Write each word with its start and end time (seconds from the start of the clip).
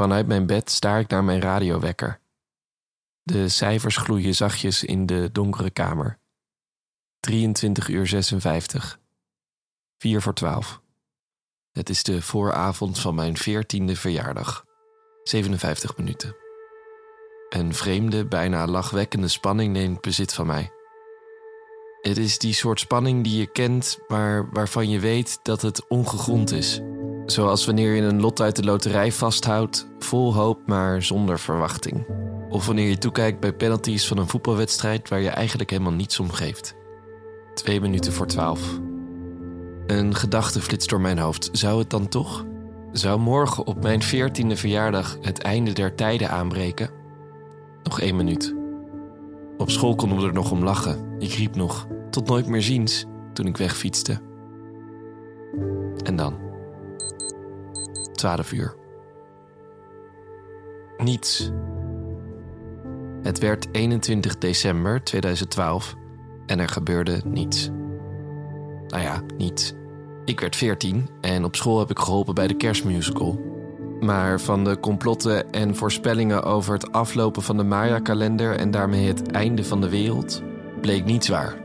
Vanuit 0.00 0.26
mijn 0.26 0.46
bed 0.46 0.70
staar 0.70 1.00
ik 1.00 1.08
naar 1.08 1.24
mijn 1.24 1.40
radiowekker. 1.40 2.20
De 3.22 3.48
cijfers 3.48 3.96
gloeien 3.96 4.34
zachtjes 4.34 4.84
in 4.84 5.06
de 5.06 5.32
donkere 5.32 5.70
kamer. 5.70 6.18
23 7.18 7.88
uur 7.88 8.06
56. 8.06 9.00
4 9.98 10.22
voor 10.22 10.34
12. 10.34 10.80
Het 11.72 11.88
is 11.88 12.02
de 12.02 12.22
vooravond 12.22 12.98
van 12.98 13.14
mijn 13.14 13.36
14e 13.38 13.92
verjaardag. 13.92 14.64
57 15.22 15.96
minuten. 15.96 16.36
Een 17.48 17.74
vreemde, 17.74 18.26
bijna 18.26 18.66
lachwekkende 18.66 19.28
spanning 19.28 19.72
neemt 19.72 20.00
bezit 20.00 20.34
van 20.34 20.46
mij. 20.46 20.70
Het 22.00 22.16
is 22.16 22.38
die 22.38 22.54
soort 22.54 22.80
spanning 22.80 23.24
die 23.24 23.38
je 23.38 23.52
kent, 23.52 23.98
maar 24.08 24.50
waarvan 24.50 24.88
je 24.88 24.98
weet 24.98 25.38
dat 25.42 25.62
het 25.62 25.88
ongegrond 25.88 26.52
is. 26.52 26.80
Zoals 27.30 27.66
wanneer 27.66 27.94
je 27.94 28.02
een 28.02 28.20
lot 28.20 28.40
uit 28.40 28.56
de 28.56 28.64
loterij 28.64 29.12
vasthoudt, 29.12 29.88
vol 29.98 30.34
hoop 30.34 30.66
maar 30.66 31.02
zonder 31.02 31.38
verwachting. 31.38 32.06
Of 32.48 32.66
wanneer 32.66 32.88
je 32.88 32.98
toekijkt 32.98 33.40
bij 33.40 33.52
penalties 33.52 34.06
van 34.06 34.18
een 34.18 34.28
voetbalwedstrijd 34.28 35.08
waar 35.08 35.20
je 35.20 35.28
eigenlijk 35.28 35.70
helemaal 35.70 35.92
niets 35.92 36.20
om 36.20 36.30
geeft. 36.30 36.74
Twee 37.54 37.80
minuten 37.80 38.12
voor 38.12 38.26
twaalf. 38.26 38.80
Een 39.86 40.14
gedachte 40.14 40.60
flitst 40.60 40.88
door 40.88 41.00
mijn 41.00 41.18
hoofd. 41.18 41.48
Zou 41.52 41.78
het 41.78 41.90
dan 41.90 42.08
toch? 42.08 42.44
Zou 42.92 43.20
morgen 43.20 43.66
op 43.66 43.82
mijn 43.82 44.02
veertiende 44.02 44.56
verjaardag 44.56 45.18
het 45.20 45.42
einde 45.42 45.72
der 45.72 45.94
tijden 45.94 46.30
aanbreken? 46.30 46.90
Nog 47.82 48.00
één 48.00 48.16
minuut. 48.16 48.54
Op 49.56 49.70
school 49.70 49.94
konden 49.94 50.18
we 50.18 50.26
er 50.26 50.32
nog 50.32 50.50
om 50.50 50.64
lachen. 50.64 51.16
Ik 51.18 51.32
riep 51.32 51.56
nog, 51.56 51.86
tot 52.10 52.26
nooit 52.26 52.46
meer 52.46 52.62
ziens, 52.62 53.04
toen 53.32 53.46
ik 53.46 53.56
wegfietste. 53.56 54.20
En 56.02 56.16
dan. 56.16 56.49
Twaalf 58.20 58.52
uur. 58.52 58.74
Niets. 60.98 61.50
Het 63.22 63.38
werd 63.38 63.68
21 63.72 64.38
december 64.38 65.04
2012 65.04 65.94
en 66.46 66.58
er 66.58 66.68
gebeurde 66.68 67.20
niets. 67.24 67.70
Nou 68.86 69.02
ja, 69.02 69.22
niets. 69.36 69.72
Ik 70.24 70.40
werd 70.40 70.56
14 70.56 71.08
en 71.20 71.44
op 71.44 71.56
school 71.56 71.78
heb 71.78 71.90
ik 71.90 71.98
geholpen 71.98 72.34
bij 72.34 72.46
de 72.46 72.56
kerstmusical. 72.56 73.40
Maar 74.00 74.40
van 74.40 74.64
de 74.64 74.80
complotten 74.80 75.50
en 75.50 75.76
voorspellingen 75.76 76.42
over 76.42 76.72
het 76.72 76.92
aflopen 76.92 77.42
van 77.42 77.56
de 77.56 77.64
Maya-kalender 77.64 78.56
en 78.56 78.70
daarmee 78.70 79.06
het 79.06 79.30
einde 79.30 79.64
van 79.64 79.80
de 79.80 79.88
wereld 79.88 80.42
bleek 80.80 81.04
niets 81.04 81.28
waar. 81.28 81.56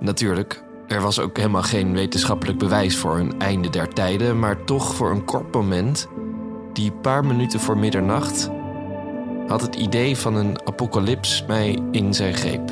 Natuurlijk, 0.00 0.64
er 0.86 1.00
was 1.00 1.18
ook 1.20 1.36
helemaal 1.36 1.62
geen 1.62 1.92
wetenschappelijk 1.92 2.58
bewijs 2.58 2.96
voor 2.96 3.18
een 3.18 3.40
einde 3.40 3.70
der 3.70 3.88
tijden, 3.88 4.38
maar 4.38 4.64
toch 4.64 4.94
voor 4.94 5.10
een 5.10 5.24
kort 5.24 5.54
moment, 5.54 6.08
die 6.72 6.92
paar 6.92 7.24
minuten 7.24 7.60
voor 7.60 7.78
middernacht, 7.78 8.50
had 9.46 9.60
het 9.60 9.74
idee 9.74 10.16
van 10.16 10.34
een 10.34 10.66
apocalyps 10.66 11.44
mij 11.46 11.78
in 11.90 12.14
zijn 12.14 12.34
greep. 12.34 12.70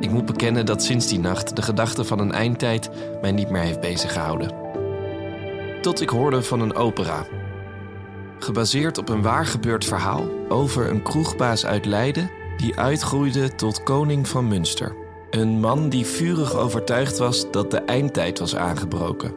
Ik 0.00 0.10
moet 0.10 0.26
bekennen 0.26 0.66
dat 0.66 0.82
sinds 0.82 1.06
die 1.06 1.20
nacht 1.20 1.56
de 1.56 1.62
gedachte 1.62 2.04
van 2.04 2.18
een 2.18 2.32
eindtijd 2.32 2.90
mij 3.20 3.32
niet 3.32 3.50
meer 3.50 3.62
heeft 3.62 3.80
beziggehouden. 3.80 4.54
Tot 5.80 6.00
ik 6.00 6.08
hoorde 6.08 6.42
van 6.42 6.60
een 6.60 6.74
opera. 6.74 7.26
Gebaseerd 8.38 8.98
op 8.98 9.08
een 9.08 9.22
waar 9.22 9.46
gebeurd 9.46 9.84
verhaal 9.84 10.28
over 10.48 10.90
een 10.90 11.02
kroegbaas 11.02 11.66
uit 11.66 11.84
Leiden 11.84 12.30
die 12.56 12.78
uitgroeide 12.78 13.54
tot 13.54 13.82
koning 13.82 14.28
van 14.28 14.48
Münster. 14.48 15.07
Een 15.30 15.60
man 15.60 15.88
die 15.88 16.06
vurig 16.06 16.56
overtuigd 16.56 17.18
was 17.18 17.50
dat 17.50 17.70
de 17.70 17.78
eindtijd 17.78 18.38
was 18.38 18.56
aangebroken 18.56 19.34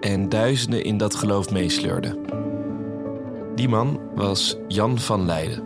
en 0.00 0.28
duizenden 0.28 0.84
in 0.84 0.98
dat 0.98 1.14
geloof 1.14 1.50
meesleurde. 1.50 2.18
Die 3.54 3.68
man 3.68 4.00
was 4.14 4.56
Jan 4.68 4.98
van 4.98 5.24
Leiden. 5.24 5.62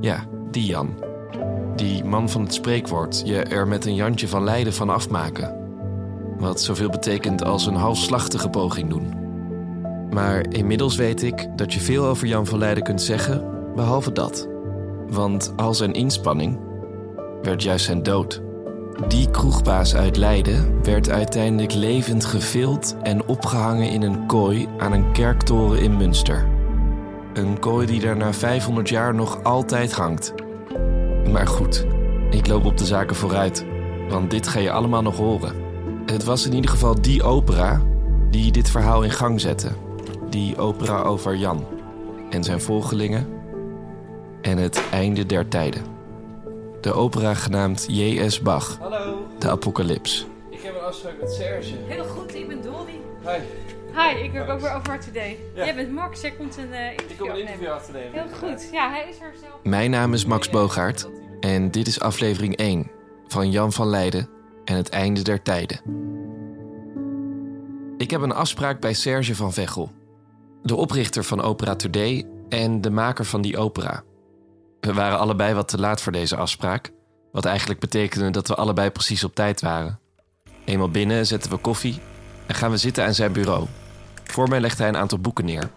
Ja, 0.00 0.26
die 0.50 0.66
Jan 0.66 1.08
die 1.80 2.04
man 2.04 2.28
van 2.28 2.42
het 2.42 2.54
spreekwoord, 2.54 3.22
je 3.24 3.42
er 3.42 3.68
met 3.68 3.86
een 3.86 3.94
Jantje 3.94 4.28
van 4.28 4.44
Leiden 4.44 4.72
van 4.72 4.90
afmaken. 4.90 5.54
Wat 6.38 6.60
zoveel 6.60 6.88
betekent 6.90 7.44
als 7.44 7.66
een 7.66 7.74
halfslachtige 7.74 8.48
poging 8.48 8.90
doen. 8.90 9.14
Maar 10.10 10.44
inmiddels 10.48 10.96
weet 10.96 11.22
ik 11.22 11.48
dat 11.56 11.72
je 11.72 11.80
veel 11.80 12.04
over 12.04 12.26
Jan 12.26 12.46
van 12.46 12.58
Leiden 12.58 12.82
kunt 12.82 13.02
zeggen, 13.02 13.44
behalve 13.74 14.12
dat. 14.12 14.48
Want 15.08 15.52
al 15.56 15.74
zijn 15.74 15.92
inspanning 15.92 16.58
werd 17.42 17.62
juist 17.62 17.84
zijn 17.84 18.02
dood. 18.02 18.42
Die 19.08 19.30
kroegbaas 19.30 19.94
uit 19.94 20.16
Leiden 20.16 20.82
werd 20.82 21.10
uiteindelijk 21.10 21.74
levend 21.74 22.24
gevild 22.24 22.96
en 23.02 23.26
opgehangen 23.26 23.90
in 23.90 24.02
een 24.02 24.26
kooi 24.26 24.68
aan 24.78 24.92
een 24.92 25.12
kerktoren 25.12 25.80
in 25.80 25.96
Münster. 25.96 26.48
Een 27.32 27.58
kooi 27.58 27.86
die 27.86 28.00
daar 28.00 28.16
na 28.16 28.32
500 28.32 28.88
jaar 28.88 29.14
nog 29.14 29.42
altijd 29.42 29.92
hangt. 29.92 30.34
Maar 31.30 31.46
goed, 31.46 31.86
ik 32.30 32.46
loop 32.46 32.64
op 32.64 32.76
de 32.76 32.84
zaken 32.84 33.16
vooruit, 33.16 33.64
want 34.08 34.30
dit 34.30 34.48
ga 34.48 34.58
je 34.58 34.70
allemaal 34.70 35.02
nog 35.02 35.16
horen. 35.16 35.54
Het 36.06 36.24
was 36.24 36.46
in 36.46 36.54
ieder 36.54 36.70
geval 36.70 37.00
die 37.00 37.22
opera 37.22 37.82
die 38.30 38.52
dit 38.52 38.70
verhaal 38.70 39.02
in 39.02 39.10
gang 39.10 39.40
zette. 39.40 39.68
Die 40.30 40.58
opera 40.58 41.02
over 41.02 41.36
Jan 41.36 41.66
en 42.30 42.44
zijn 42.44 42.60
volgelingen 42.60 43.26
en 44.42 44.58
het 44.58 44.82
einde 44.90 45.26
der 45.26 45.48
tijden. 45.48 45.99
De 46.80 46.92
opera 46.92 47.34
genaamd 47.34 47.86
J.S. 47.88 48.40
Bach. 48.40 48.78
Hallo. 48.80 49.26
De 49.38 49.50
Apocalyps. 49.50 50.26
Ik 50.50 50.62
heb 50.62 50.74
een 50.74 50.80
afspraak 50.80 51.20
met 51.20 51.32
Serge. 51.32 51.74
Heel 51.86 52.04
goed, 52.04 52.34
ik 52.34 52.48
ben 52.48 52.62
Dolly. 52.62 53.00
Hi. 53.22 53.38
Hi, 53.94 54.24
ik 54.24 54.32
werk 54.32 54.50
ook 54.50 54.60
weer 54.60 54.74
over 54.74 55.00
Today. 55.00 55.38
Ja. 55.54 55.64
Jij 55.64 55.74
bent 55.74 55.92
Max, 55.92 56.20
jij 56.20 56.30
komt 56.30 56.56
een 56.56 56.68
uh, 56.68 56.92
Ik 56.92 57.00
interview 57.00 57.26
kom 57.26 57.30
een 57.30 57.40
interview 57.40 57.68
afnemen. 57.68 58.12
Heel 58.12 58.48
goed. 58.48 58.68
Ja, 58.72 58.90
hij 58.90 59.08
is 59.08 59.20
er 59.20 59.32
zelf. 59.40 59.52
Mijn 59.62 59.90
naam 59.90 60.14
is 60.14 60.24
Max 60.24 60.50
Bogaert 60.50 61.08
en 61.40 61.70
dit 61.70 61.86
is 61.86 62.00
aflevering 62.00 62.56
1 62.56 62.90
van 63.26 63.50
Jan 63.50 63.72
van 63.72 63.86
Leiden 63.86 64.28
en 64.64 64.76
het 64.76 64.88
einde 64.88 65.22
der 65.22 65.42
tijden. 65.42 65.80
Ik 67.96 68.10
heb 68.10 68.20
een 68.20 68.34
afspraak 68.34 68.80
bij 68.80 68.92
Serge 68.92 69.34
van 69.34 69.52
Vechel, 69.52 69.90
de 70.62 70.74
oprichter 70.74 71.24
van 71.24 71.42
Opera 71.42 71.76
Today 71.76 72.26
en 72.48 72.80
de 72.80 72.90
maker 72.90 73.24
van 73.24 73.42
die 73.42 73.58
opera. 73.58 74.02
We 74.80 74.92
waren 74.92 75.18
allebei 75.18 75.54
wat 75.54 75.68
te 75.68 75.78
laat 75.78 76.02
voor 76.02 76.12
deze 76.12 76.36
afspraak, 76.36 76.92
wat 77.32 77.44
eigenlijk 77.44 77.80
betekende 77.80 78.30
dat 78.30 78.48
we 78.48 78.54
allebei 78.54 78.90
precies 78.90 79.24
op 79.24 79.34
tijd 79.34 79.60
waren. 79.60 79.98
Eenmaal 80.64 80.90
binnen 80.90 81.26
zetten 81.26 81.50
we 81.50 81.56
koffie 81.56 82.00
en 82.46 82.54
gaan 82.54 82.70
we 82.70 82.76
zitten 82.76 83.04
aan 83.04 83.14
zijn 83.14 83.32
bureau. 83.32 83.66
Voor 84.24 84.48
mij 84.48 84.60
legt 84.60 84.78
hij 84.78 84.88
een 84.88 84.96
aantal 84.96 85.18
boeken 85.18 85.44
neer. 85.44 85.70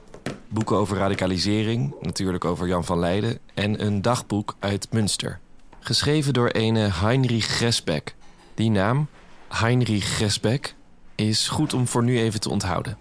Boeken 0.48 0.76
over 0.76 0.98
radicalisering, 0.98 1.96
natuurlijk 2.02 2.46
over 2.46 2.68
Jan 2.68 2.86
van 2.86 3.00
Leiden... 3.00 3.40
en 3.54 3.86
een 3.86 4.02
dagboek 4.02 4.56
uit 4.60 4.88
Münster. 4.92 5.40
Geschreven 5.80 6.34
door 6.34 6.48
ene 6.48 6.90
Heinrich 6.94 7.46
Gresbeck. 7.46 8.16
Die 8.54 8.70
naam, 8.70 9.08
Heinrich 9.48 10.06
Gresbeck, 10.06 10.76
is 11.16 11.48
goed 11.48 11.74
om 11.74 11.88
voor 11.88 12.04
nu 12.04 12.20
even 12.20 12.40
te 12.40 12.50
onthouden. 12.50 12.98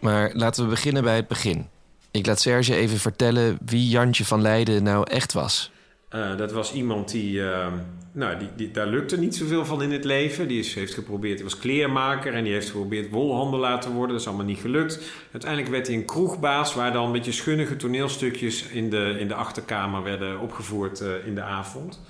Maar 0.00 0.30
laten 0.34 0.64
we 0.64 0.70
beginnen 0.70 1.02
bij 1.02 1.16
het 1.16 1.28
begin. 1.28 1.68
Ik 2.10 2.26
laat 2.26 2.40
Serge 2.40 2.74
even 2.74 2.98
vertellen 2.98 3.58
wie 3.64 3.88
Jantje 3.88 4.24
van 4.24 4.42
Leiden 4.42 4.82
nou 4.82 5.10
echt 5.10 5.32
was. 5.32 5.70
Eh, 6.08 6.36
dat 6.36 6.52
was 6.52 6.72
iemand 6.72 7.10
die, 7.10 7.50
eh, 7.50 7.66
nou, 8.12 8.38
die, 8.38 8.48
die, 8.56 8.70
daar 8.70 8.86
lukte 8.86 9.18
niet 9.18 9.36
zoveel 9.36 9.64
van 9.64 9.82
in 9.82 9.92
het 9.92 10.04
leven. 10.04 10.48
Die 10.48 10.72
heeft 10.74 10.94
geprobeerd, 10.94 11.34
hij 11.34 11.44
was 11.44 11.58
kleermaker 11.58 12.34
en 12.34 12.44
die 12.44 12.52
heeft 12.52 12.70
geprobeerd 12.70 13.10
wolhandelaar 13.10 13.80
te 13.80 13.92
worden. 13.92 14.10
Dat 14.10 14.20
is 14.20 14.26
allemaal 14.26 14.46
niet 14.46 14.58
gelukt. 14.58 15.00
Uiteindelijk 15.32 15.70
werd 15.70 15.86
hij 15.86 15.96
een 15.96 16.04
kroegbaas 16.04 16.74
waar 16.74 16.92
dan 16.92 17.06
een 17.06 17.12
beetje 17.12 17.32
schunnige 17.32 17.76
toneelstukjes 17.76 18.62
in 18.62 18.90
de, 18.90 19.16
in 19.18 19.28
de 19.28 19.34
achterkamer 19.34 20.02
werden 20.02 20.40
opgevoerd 20.40 21.00
eh, 21.00 21.26
in 21.26 21.34
de 21.34 21.42
avond. 21.42 22.00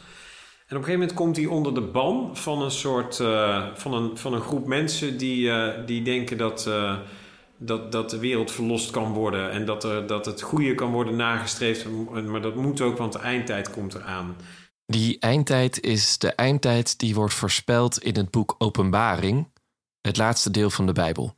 En 0.66 0.76
op 0.76 0.82
een 0.82 0.88
gegeven 0.88 1.00
moment 1.00 1.14
komt 1.14 1.36
hij 1.36 1.46
onder 1.46 1.74
de 1.74 1.80
ban 1.80 2.36
van 2.36 2.62
een 2.62 2.70
soort, 2.70 3.20
eh, 3.20 3.66
van, 3.74 3.94
een, 3.94 4.16
van 4.16 4.34
een 4.34 4.40
groep 4.40 4.66
mensen 4.66 5.16
die, 5.16 5.50
die 5.86 6.02
denken 6.02 6.38
dat, 6.38 6.70
dat, 7.58 7.92
dat 7.92 8.10
de 8.10 8.18
wereld 8.18 8.50
verlost 8.50 8.90
kan 8.90 9.12
worden 9.12 9.50
en 9.50 9.64
dat, 9.64 9.84
er, 9.84 10.06
dat 10.06 10.26
het 10.26 10.42
goede 10.42 10.74
kan 10.74 10.92
worden 10.92 11.16
nagestreefd. 11.16 11.86
Maar 12.26 12.42
dat 12.42 12.54
moet 12.54 12.80
ook, 12.80 12.98
want 12.98 13.12
de 13.12 13.18
eindtijd 13.18 13.70
komt 13.70 13.94
eraan. 13.94 14.36
Die 14.86 15.18
eindtijd 15.18 15.80
is 15.80 16.18
de 16.18 16.32
eindtijd 16.32 16.98
die 16.98 17.14
wordt 17.14 17.34
voorspeld 17.34 17.98
in 17.98 18.16
het 18.16 18.30
boek 18.30 18.54
Openbaring, 18.58 19.48
het 20.00 20.16
laatste 20.16 20.50
deel 20.50 20.70
van 20.70 20.86
de 20.86 20.92
Bijbel. 20.92 21.36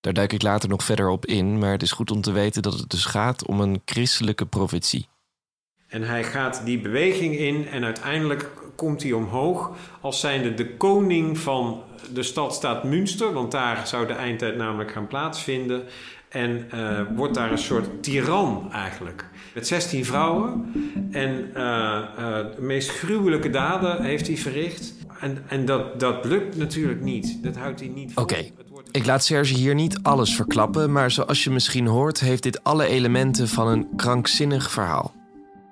Daar 0.00 0.12
duik 0.12 0.32
ik 0.32 0.42
later 0.42 0.68
nog 0.68 0.84
verder 0.84 1.08
op 1.08 1.26
in, 1.26 1.58
maar 1.58 1.70
het 1.70 1.82
is 1.82 1.92
goed 1.92 2.10
om 2.10 2.20
te 2.20 2.32
weten 2.32 2.62
dat 2.62 2.78
het 2.78 2.90
dus 2.90 3.04
gaat 3.04 3.46
om 3.46 3.60
een 3.60 3.82
christelijke 3.84 4.46
profetie. 4.46 5.08
En 5.94 6.02
hij 6.02 6.24
gaat 6.24 6.62
die 6.64 6.78
beweging 6.78 7.38
in 7.38 7.68
en 7.68 7.84
uiteindelijk 7.84 8.50
komt 8.74 9.02
hij 9.02 9.12
omhoog 9.12 9.70
als 10.00 10.20
zijnde 10.20 10.54
de 10.54 10.76
koning 10.76 11.38
van 11.38 11.82
de 12.12 12.22
stadstaat 12.22 12.84
Münster, 12.84 13.32
want 13.32 13.50
daar 13.50 13.86
zou 13.86 14.06
de 14.06 14.12
eindtijd 14.12 14.56
namelijk 14.56 14.90
gaan 14.90 15.06
plaatsvinden. 15.06 15.82
En 16.28 16.66
eh, 16.70 17.00
wordt 17.16 17.34
daar 17.34 17.50
een 17.52 17.58
soort 17.58 18.02
tiran 18.02 18.68
eigenlijk. 18.72 19.28
Met 19.54 19.66
16 19.66 20.04
vrouwen. 20.04 20.72
En 21.10 21.50
eh, 21.54 21.96
eh, 21.96 22.46
de 22.56 22.62
meest 22.62 22.90
gruwelijke 22.90 23.50
daden 23.50 24.02
heeft 24.02 24.26
hij 24.26 24.36
verricht. 24.36 24.94
En, 25.20 25.44
en 25.48 25.64
dat, 25.64 26.00
dat 26.00 26.24
lukt 26.24 26.56
natuurlijk 26.56 27.00
niet. 27.00 27.42
Dat 27.42 27.56
houdt 27.56 27.80
hij 27.80 27.88
niet. 27.88 28.12
Oké. 28.14 28.50
Ik 28.90 29.06
laat 29.06 29.24
Serge 29.24 29.54
hier 29.54 29.74
niet 29.74 29.98
alles 30.02 30.36
verklappen, 30.36 30.92
maar 30.92 31.10
zoals 31.10 31.44
je 31.44 31.50
misschien 31.50 31.86
hoort, 31.86 32.20
heeft 32.20 32.42
dit 32.42 32.64
alle 32.64 32.86
elementen 32.86 33.48
van 33.48 33.68
een 33.68 33.88
krankzinnig 33.96 34.70
verhaal. 34.70 35.23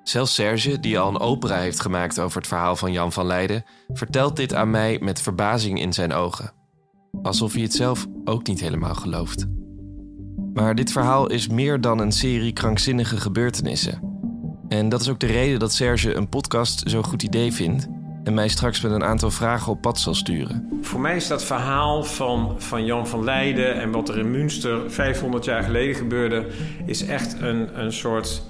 Zelfs 0.03 0.33
Serge, 0.33 0.79
die 0.79 0.99
al 0.99 1.09
een 1.09 1.19
opera 1.19 1.57
heeft 1.57 1.79
gemaakt 1.79 2.19
over 2.19 2.37
het 2.37 2.47
verhaal 2.47 2.75
van 2.75 2.91
Jan 2.91 3.11
van 3.11 3.25
Leiden, 3.25 3.63
vertelt 3.87 4.35
dit 4.35 4.53
aan 4.53 4.69
mij 4.69 4.97
met 5.01 5.21
verbazing 5.21 5.79
in 5.79 5.93
zijn 5.93 6.13
ogen. 6.13 6.51
Alsof 7.21 7.53
hij 7.53 7.61
het 7.61 7.73
zelf 7.73 8.07
ook 8.23 8.47
niet 8.47 8.59
helemaal 8.59 8.95
gelooft. 8.95 9.45
Maar 10.53 10.75
dit 10.75 10.91
verhaal 10.91 11.29
is 11.29 11.47
meer 11.47 11.81
dan 11.81 11.99
een 11.99 12.11
serie 12.11 12.53
krankzinnige 12.53 13.17
gebeurtenissen. 13.17 14.01
En 14.67 14.89
dat 14.89 15.01
is 15.01 15.09
ook 15.09 15.19
de 15.19 15.25
reden 15.25 15.59
dat 15.59 15.73
Serge 15.73 16.13
een 16.13 16.29
podcast 16.29 16.83
zo'n 16.85 17.03
goed 17.03 17.23
idee 17.23 17.53
vindt 17.53 17.87
en 18.23 18.33
mij 18.33 18.47
straks 18.47 18.81
met 18.81 18.91
een 18.91 19.03
aantal 19.03 19.31
vragen 19.31 19.71
op 19.71 19.81
pad 19.81 19.99
zal 19.99 20.13
sturen. 20.13 20.79
Voor 20.81 20.99
mij 20.99 21.15
is 21.15 21.27
dat 21.27 21.43
verhaal 21.43 22.03
van, 22.03 22.55
van 22.57 22.85
Jan 22.85 23.07
van 23.07 23.23
Leiden 23.23 23.75
en 23.81 23.91
wat 23.91 24.09
er 24.09 24.17
in 24.17 24.31
Münster 24.31 24.91
500 24.91 25.45
jaar 25.45 25.63
geleden 25.63 25.95
gebeurde, 25.95 26.47
is 26.85 27.05
echt 27.05 27.41
een, 27.41 27.79
een 27.79 27.93
soort 27.93 28.43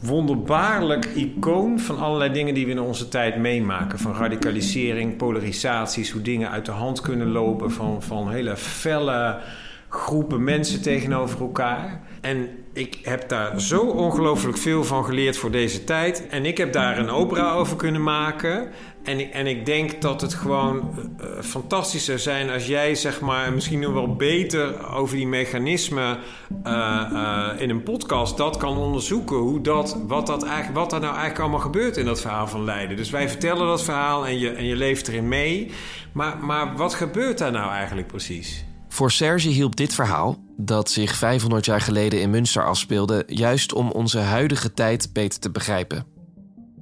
wonderbaarlijk 0.00 1.04
icoon 1.04 1.80
van 1.80 1.98
allerlei 1.98 2.32
dingen 2.32 2.54
die 2.54 2.64
we 2.64 2.70
in 2.70 2.80
onze 2.80 3.08
tijd 3.08 3.36
meemaken. 3.36 3.98
Van 3.98 4.14
radicalisering, 4.14 5.16
polarisaties, 5.16 6.10
hoe 6.10 6.22
dingen 6.22 6.50
uit 6.50 6.64
de 6.64 6.70
hand 6.70 7.00
kunnen 7.00 7.28
lopen, 7.28 7.70
van, 7.70 8.02
van 8.02 8.30
hele 8.30 8.56
felle 8.56 9.38
groepen 9.88 10.44
mensen 10.44 10.82
tegenover 10.82 11.40
elkaar. 11.40 12.00
En 12.20 12.48
ik 12.72 12.98
heb 13.02 13.28
daar 13.28 13.60
zo 13.60 13.80
ongelooflijk 13.80 14.58
veel 14.58 14.84
van 14.84 15.04
geleerd 15.04 15.36
voor 15.36 15.50
deze 15.50 15.84
tijd. 15.84 16.26
En 16.28 16.46
ik 16.46 16.58
heb 16.58 16.72
daar 16.72 16.98
een 16.98 17.10
opera 17.10 17.52
over 17.52 17.76
kunnen 17.76 18.02
maken. 18.02 18.68
En 19.04 19.32
en 19.32 19.46
ik 19.46 19.66
denk 19.66 20.00
dat 20.00 20.20
het 20.20 20.34
gewoon 20.34 20.90
uh, 21.20 21.26
fantastisch 21.40 22.04
zou 22.04 22.18
zijn 22.18 22.50
als 22.50 22.66
jij, 22.66 22.94
zeg 22.94 23.20
maar, 23.20 23.52
misschien 23.52 23.80
nog 23.80 23.92
wel 23.92 24.16
beter 24.16 24.88
over 24.94 25.16
die 25.16 25.26
mechanismen 25.26 26.18
uh, 26.66 27.50
in 27.58 27.70
een 27.70 27.82
podcast 27.82 28.36
dat 28.36 28.56
kan 28.56 28.76
onderzoeken. 28.76 29.36
Hoe 29.36 29.60
dat, 29.60 29.98
wat, 30.06 30.26
dat 30.26 30.44
eigenlijk, 30.44 30.78
wat 30.78 30.92
er 30.92 31.00
nou 31.00 31.12
eigenlijk 31.12 31.40
allemaal 31.40 31.60
gebeurt 31.60 31.96
in 31.96 32.04
dat 32.04 32.20
verhaal 32.20 32.46
van 32.46 32.64
Leiden. 32.64 32.96
Dus 32.96 33.10
wij 33.10 33.28
vertellen 33.28 33.66
dat 33.66 33.84
verhaal 33.84 34.26
en 34.26 34.38
je, 34.38 34.50
en 34.50 34.64
je 34.64 34.76
leeft 34.76 35.08
erin 35.08 35.28
mee. 35.28 35.70
Maar, 36.12 36.36
maar 36.40 36.76
wat 36.76 36.94
gebeurt 36.94 37.38
daar 37.38 37.52
nou 37.52 37.70
eigenlijk 37.70 38.06
precies? 38.06 38.67
Voor 38.98 39.10
Serge 39.10 39.48
hielp 39.48 39.76
dit 39.76 39.94
verhaal, 39.94 40.44
dat 40.56 40.90
zich 40.90 41.14
500 41.14 41.64
jaar 41.64 41.80
geleden 41.80 42.20
in 42.20 42.30
Münster 42.30 42.66
afspeelde, 42.66 43.24
juist 43.26 43.72
om 43.72 43.90
onze 43.90 44.18
huidige 44.18 44.74
tijd 44.74 45.12
beter 45.12 45.40
te 45.40 45.50
begrijpen. 45.50 46.06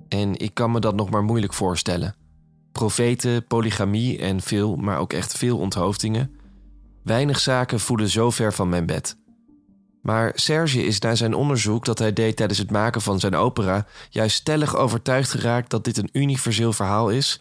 En 0.08 0.36
ik 0.38 0.54
kan 0.54 0.70
me 0.70 0.80
dat 0.80 0.94
nog 0.94 1.10
maar 1.10 1.22
moeilijk 1.22 1.52
voorstellen. 1.52 2.14
Profeten, 2.72 3.46
polygamie 3.46 4.18
en 4.18 4.40
veel, 4.40 4.76
maar 4.76 4.98
ook 4.98 5.12
echt 5.12 5.36
veel 5.36 5.58
onthoofdingen. 5.58 6.30
Weinig 7.02 7.38
zaken 7.38 7.80
voelen 7.80 8.08
zo 8.08 8.30
ver 8.30 8.52
van 8.52 8.68
mijn 8.68 8.86
bed. 8.86 9.16
Maar 10.02 10.32
Serge 10.34 10.84
is 10.84 10.98
na 10.98 11.14
zijn 11.14 11.34
onderzoek 11.34 11.84
dat 11.84 11.98
hij 11.98 12.12
deed 12.12 12.36
tijdens 12.36 12.58
het 12.58 12.70
maken 12.70 13.00
van 13.00 13.20
zijn 13.20 13.34
opera 13.34 13.86
juist 14.10 14.36
stellig 14.36 14.76
overtuigd 14.76 15.30
geraakt 15.30 15.70
dat 15.70 15.84
dit 15.84 15.96
een 15.96 16.10
universeel 16.12 16.72
verhaal 16.72 17.10
is 17.10 17.40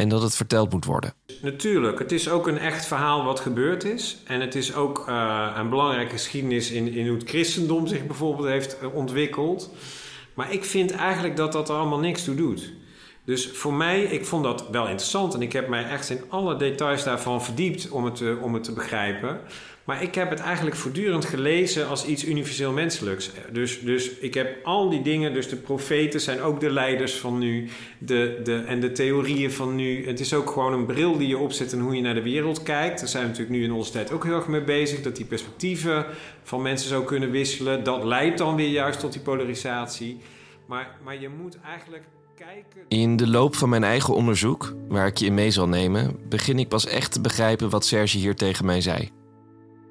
en 0.00 0.08
dat 0.08 0.22
het 0.22 0.36
verteld 0.36 0.72
moet 0.72 0.84
worden. 0.84 1.14
Natuurlijk, 1.42 1.98
het 1.98 2.12
is 2.12 2.28
ook 2.28 2.46
een 2.46 2.58
echt 2.58 2.86
verhaal 2.86 3.24
wat 3.24 3.40
gebeurd 3.40 3.84
is. 3.84 4.18
En 4.26 4.40
het 4.40 4.54
is 4.54 4.74
ook 4.74 5.08
uh, 5.08 5.54
een 5.56 5.68
belangrijke 5.68 6.12
geschiedenis 6.12 6.70
in, 6.70 6.92
in 6.92 7.06
hoe 7.08 7.18
het 7.18 7.28
christendom 7.28 7.86
zich 7.86 8.06
bijvoorbeeld 8.06 8.48
heeft 8.48 8.76
ontwikkeld. 8.92 9.70
Maar 10.34 10.52
ik 10.52 10.64
vind 10.64 10.90
eigenlijk 10.90 11.36
dat 11.36 11.52
dat 11.52 11.68
er 11.68 11.74
allemaal 11.74 11.98
niks 11.98 12.24
toe 12.24 12.34
doet. 12.34 12.72
Dus 13.24 13.50
voor 13.50 13.74
mij, 13.74 14.02
ik 14.02 14.26
vond 14.26 14.44
dat 14.44 14.68
wel 14.70 14.86
interessant 14.86 15.34
en 15.34 15.42
ik 15.42 15.52
heb 15.52 15.68
mij 15.68 15.84
echt 15.84 16.10
in 16.10 16.20
alle 16.28 16.56
details 16.56 17.04
daarvan 17.04 17.42
verdiept 17.42 17.90
om 17.90 18.04
het, 18.04 18.14
te, 18.14 18.38
om 18.42 18.54
het 18.54 18.64
te 18.64 18.72
begrijpen. 18.72 19.40
Maar 19.90 20.02
ik 20.02 20.14
heb 20.14 20.30
het 20.30 20.40
eigenlijk 20.40 20.76
voortdurend 20.76 21.24
gelezen 21.24 21.88
als 21.88 22.04
iets 22.04 22.24
universeel 22.24 22.72
menselijks. 22.72 23.30
Dus, 23.52 23.80
dus 23.80 24.10
ik 24.10 24.34
heb 24.34 24.64
al 24.64 24.90
die 24.90 25.02
dingen, 25.02 25.32
dus 25.32 25.48
de 25.48 25.56
profeten 25.56 26.20
zijn 26.20 26.40
ook 26.40 26.60
de 26.60 26.70
leiders 26.70 27.14
van 27.14 27.38
nu. 27.38 27.68
De, 27.98 28.40
de, 28.44 28.56
en 28.56 28.80
de 28.80 28.92
theorieën 28.92 29.52
van 29.52 29.74
nu. 29.74 30.06
Het 30.06 30.20
is 30.20 30.34
ook 30.34 30.50
gewoon 30.50 30.72
een 30.72 30.86
bril 30.86 31.18
die 31.18 31.28
je 31.28 31.38
opzet 31.38 31.72
en 31.72 31.80
hoe 31.80 31.96
je 31.96 32.02
naar 32.02 32.14
de 32.14 32.22
wereld 32.22 32.62
kijkt. 32.62 32.98
Daar 32.98 33.08
zijn 33.08 33.22
we 33.22 33.28
natuurlijk 33.28 33.58
nu 33.58 33.64
in 33.64 33.72
onze 33.72 33.92
tijd 33.92 34.12
ook 34.12 34.24
heel 34.24 34.34
erg 34.34 34.46
mee 34.46 34.62
bezig. 34.62 35.02
Dat 35.02 35.16
die 35.16 35.24
perspectieven 35.24 36.06
van 36.42 36.62
mensen 36.62 36.88
zo 36.88 37.02
kunnen 37.02 37.30
wisselen. 37.30 37.84
Dat 37.84 38.04
leidt 38.04 38.38
dan 38.38 38.56
weer 38.56 38.70
juist 38.70 39.00
tot 39.00 39.12
die 39.12 39.22
polarisatie. 39.22 40.18
Maar, 40.66 40.96
maar 41.04 41.20
je 41.20 41.28
moet 41.28 41.58
eigenlijk 41.64 42.04
kijken. 42.34 42.80
In 42.88 43.16
de 43.16 43.28
loop 43.28 43.54
van 43.54 43.68
mijn 43.68 43.84
eigen 43.84 44.14
onderzoek, 44.14 44.74
waar 44.88 45.06
ik 45.06 45.18
je 45.18 45.26
in 45.26 45.34
mee 45.34 45.50
zal 45.50 45.68
nemen, 45.68 46.16
begin 46.28 46.58
ik 46.58 46.68
pas 46.68 46.86
echt 46.86 47.12
te 47.12 47.20
begrijpen 47.20 47.70
wat 47.70 47.84
Serge 47.84 48.18
hier 48.18 48.34
tegen 48.34 48.64
mij 48.64 48.80
zei 48.80 49.18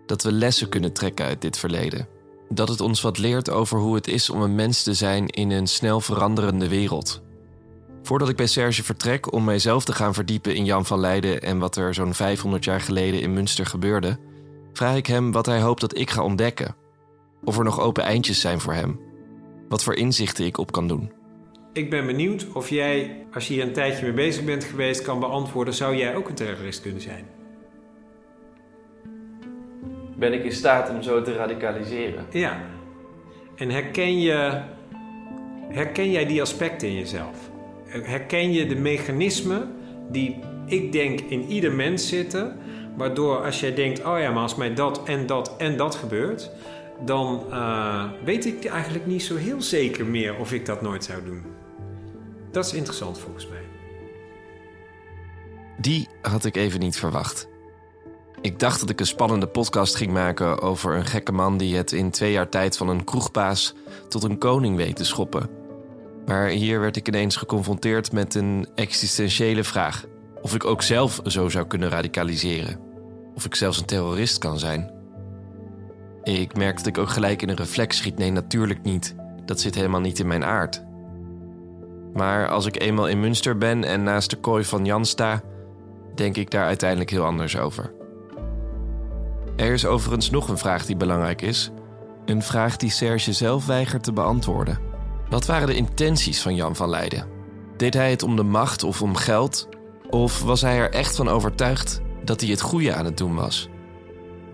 dat 0.10 0.24
we 0.24 0.32
lessen 0.32 0.70
kunnen 0.70 0.94
trekken 0.94 1.26
uit 1.26 1.42
dit 1.42 1.58
verleden. 1.58 2.08
Dat 2.50 2.70
het 2.70 2.82
ons 2.82 3.02
wat 3.02 3.18
leert 3.18 3.50
over 3.50 3.80
hoe 3.80 3.96
het 3.96 4.08
is 4.08 4.30
om 4.30 4.42
een 4.42 4.56
mens 4.56 4.84
te 4.84 4.94
zijn 4.94 5.28
in 5.28 5.52
een 5.52 5.68
snel 5.68 6.02
veranderende 6.02 6.68
wereld. 6.68 7.22
Voordat 8.04 8.30
ik 8.30 8.36
bij 8.36 8.48
Serge 8.48 8.84
vertrek 8.84 9.34
om 9.34 9.44
mijzelf 9.44 9.84
te 9.84 9.94
gaan 9.94 10.14
verdiepen 10.14 10.56
in 10.56 10.66
Jan 10.66 10.86
van 10.86 11.00
Leiden 11.00 11.42
en 11.42 11.60
wat 11.60 11.76
er 11.76 11.94
zo'n 11.94 12.14
500 12.14 12.64
jaar 12.64 12.82
geleden 12.82 13.22
in 13.22 13.34
Münster 13.34 13.66
gebeurde, 13.66 14.18
vraag 14.74 14.96
ik 14.96 15.06
hem 15.06 15.32
wat 15.32 15.46
hij 15.46 15.62
hoopt 15.62 15.82
dat 15.82 15.98
ik 15.98 16.10
ga 16.10 16.24
ontdekken. 16.24 16.76
Of 17.44 17.58
er 17.58 17.64
nog 17.64 17.80
open 17.80 18.04
eindjes 18.04 18.40
zijn 18.40 18.60
voor 18.60 18.74
hem. 18.74 19.00
Wat 19.68 19.84
voor 19.84 19.96
inzichten 19.96 20.46
ik 20.46 20.58
op 20.58 20.72
kan 20.72 20.88
doen. 20.88 21.12
Ik 21.74 21.90
ben 21.90 22.06
benieuwd 22.06 22.48
of 22.54 22.70
jij, 22.70 23.26
als 23.34 23.48
je 23.48 23.54
hier 23.54 23.64
een 23.64 23.74
tijdje 23.74 24.04
mee 24.04 24.14
bezig 24.14 24.44
bent 24.44 24.64
geweest, 24.64 25.02
kan 25.02 25.20
beantwoorden: 25.20 25.74
zou 25.74 25.96
jij 25.96 26.16
ook 26.16 26.30
een 26.30 26.36
terrorist 26.36 26.82
kunnen 26.82 27.02
zijn? 27.02 27.39
Ben 30.20 30.34
ik 30.34 30.44
in 30.44 30.52
staat 30.52 30.90
om 30.90 31.02
zo 31.02 31.22
te 31.22 31.34
radicaliseren. 31.34 32.26
Ja. 32.30 32.62
En 33.56 33.70
herken, 33.70 34.20
je, 34.20 34.62
herken 35.70 36.12
jij 36.12 36.26
die 36.26 36.42
aspecten 36.42 36.88
in 36.88 36.96
jezelf? 36.96 37.38
Herken 37.86 38.52
je 38.52 38.66
de 38.66 38.76
mechanismen 38.76 39.76
die 40.10 40.40
ik 40.66 40.92
denk 40.92 41.20
in 41.20 41.44
ieder 41.46 41.72
mens 41.72 42.08
zitten, 42.08 42.58
waardoor 42.96 43.46
als 43.46 43.60
jij 43.60 43.74
denkt, 43.74 44.06
oh 44.06 44.20
ja, 44.20 44.32
maar 44.32 44.42
als 44.42 44.56
mij 44.56 44.74
dat 44.74 45.04
en 45.04 45.26
dat 45.26 45.58
en 45.58 45.78
dat 45.78 45.96
gebeurt, 45.96 46.52
dan 47.06 47.44
uh, 47.50 48.06
weet 48.24 48.46
ik 48.46 48.66
eigenlijk 48.66 49.06
niet 49.06 49.24
zo 49.24 49.36
heel 49.36 49.62
zeker 49.62 50.06
meer 50.06 50.38
of 50.38 50.54
ik 50.54 50.66
dat 50.66 50.82
nooit 50.82 51.04
zou 51.04 51.24
doen. 51.24 51.44
Dat 52.52 52.66
is 52.66 52.74
interessant 52.74 53.20
volgens 53.20 53.48
mij. 53.48 53.62
Die 55.78 56.08
had 56.22 56.46
ik 56.46 56.56
even 56.56 56.80
niet 56.80 56.98
verwacht. 56.98 57.48
Ik 58.42 58.60
dacht 58.60 58.80
dat 58.80 58.90
ik 58.90 59.00
een 59.00 59.06
spannende 59.06 59.48
podcast 59.48 59.96
ging 59.96 60.12
maken 60.12 60.62
over 60.62 60.96
een 60.96 61.06
gekke 61.06 61.32
man 61.32 61.58
die 61.58 61.76
het 61.76 61.92
in 61.92 62.12
twee 62.12 62.32
jaar 62.32 62.50
tijd 62.50 62.78
van 62.78 62.90
een 62.90 63.04
kroegbaas 63.04 63.74
tot 64.08 64.24
een 64.24 64.38
koning 64.38 64.76
weet 64.76 64.96
te 64.96 65.06
schoppen. 65.06 65.50
Maar 66.26 66.48
hier 66.48 66.80
werd 66.80 66.96
ik 66.96 67.08
ineens 67.08 67.36
geconfronteerd 67.36 68.12
met 68.12 68.36
een 68.36 68.68
existentiële 68.76 69.64
vraag: 69.64 70.06
of 70.42 70.56
ik 70.56 70.66
ook 70.66 70.82
zelf 70.82 71.22
zo 71.26 71.50
zou 71.50 71.68
kunnen 71.68 71.90
radicaliseren. 71.90 72.80
Of 73.36 73.46
ik 73.46 73.56
zelfs 73.56 73.80
een 73.80 73.86
terrorist 73.86 74.38
kan 74.38 74.60
zijn. 74.60 74.92
Ik 76.24 76.58
merk 76.58 76.78
dat 76.78 76.88
ik 76.88 76.98
ook 76.98 77.10
gelijk 77.10 77.42
in 77.42 77.50
een 77.50 77.56
reflex 77.56 77.98
schiet: 77.98 78.18
nee, 78.18 78.32
natuurlijk 78.32 78.84
niet. 78.84 79.16
Dat 79.46 79.60
zit 79.60 79.76
helemaal 79.76 80.02
niet 80.02 80.20
in 80.20 80.28
mijn 80.28 80.46
aard. 80.46 80.84
Maar 82.14 82.48
als 82.48 82.66
ik 82.66 82.82
eenmaal 82.82 83.08
in 83.08 83.20
Münster 83.20 83.58
ben 83.58 83.84
en 83.84 84.04
naast 84.04 84.30
de 84.30 84.38
kooi 84.38 84.64
van 84.64 84.86
Jan 84.86 85.06
sta, 85.06 85.42
denk 86.16 86.38
ik 86.38 86.52
daar 86.52 86.66
uiteindelijk 86.66 87.10
heel 87.10 87.26
anders 87.26 87.58
over. 87.58 87.99
Er 89.60 89.74
is 89.74 89.86
overigens 89.86 90.30
nog 90.30 90.48
een 90.48 90.58
vraag 90.58 90.86
die 90.86 90.96
belangrijk 90.96 91.42
is. 91.42 91.72
Een 92.26 92.42
vraag 92.42 92.78
die 92.78 92.90
Serge 92.90 93.34
zelf 93.34 93.66
weigert 93.66 94.04
te 94.04 94.14
beantwoorden. 94.14 94.80
Wat 95.30 95.46
waren 95.46 95.68
de 95.68 95.76
intenties 95.76 96.42
van 96.42 96.56
Jan 96.56 96.76
van 96.76 96.90
Leiden? 96.90 97.28
Deed 97.78 97.94
hij 97.94 98.10
het 98.10 98.24
om 98.24 98.36
de 98.36 98.44
macht 98.44 98.84
of 98.84 99.02
om 99.02 99.16
geld? 99.16 99.70
Of 100.10 100.42
was 100.44 100.62
hij 100.62 100.78
er 100.78 100.92
echt 100.92 101.16
van 101.16 101.28
overtuigd 101.28 102.02
dat 102.24 102.42
hij 102.42 102.50
het 102.50 102.62
goede 102.62 102.94
aan 102.94 103.06
het 103.06 103.18
doen 103.18 103.36
was? 103.36 103.70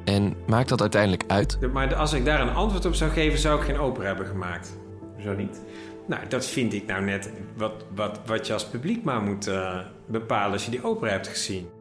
En 0.05 0.35
maakt 0.47 0.69
dat 0.69 0.81
uiteindelijk 0.81 1.24
uit? 1.27 1.57
Maar 1.74 1.95
als 1.95 2.13
ik 2.13 2.25
daar 2.25 2.41
een 2.41 2.53
antwoord 2.53 2.85
op 2.85 2.95
zou 2.95 3.12
geven, 3.12 3.39
zou 3.39 3.59
ik 3.59 3.65
geen 3.65 3.79
opera 3.79 4.05
hebben 4.05 4.25
gemaakt. 4.25 4.77
Zo 5.19 5.33
niet. 5.33 5.62
Nou, 6.07 6.21
dat 6.27 6.45
vind 6.45 6.74
ik 6.74 6.85
nou 6.85 7.03
net 7.03 7.31
wat, 7.57 7.74
wat, 7.95 8.19
wat 8.25 8.47
je 8.47 8.53
als 8.53 8.65
publiek 8.65 9.03
maar 9.03 9.21
moet 9.21 9.47
uh, 9.47 9.79
bepalen 10.05 10.51
als 10.51 10.65
je 10.65 10.71
die 10.71 10.83
opera 10.83 11.12
hebt 11.12 11.27
gezien. 11.27 11.75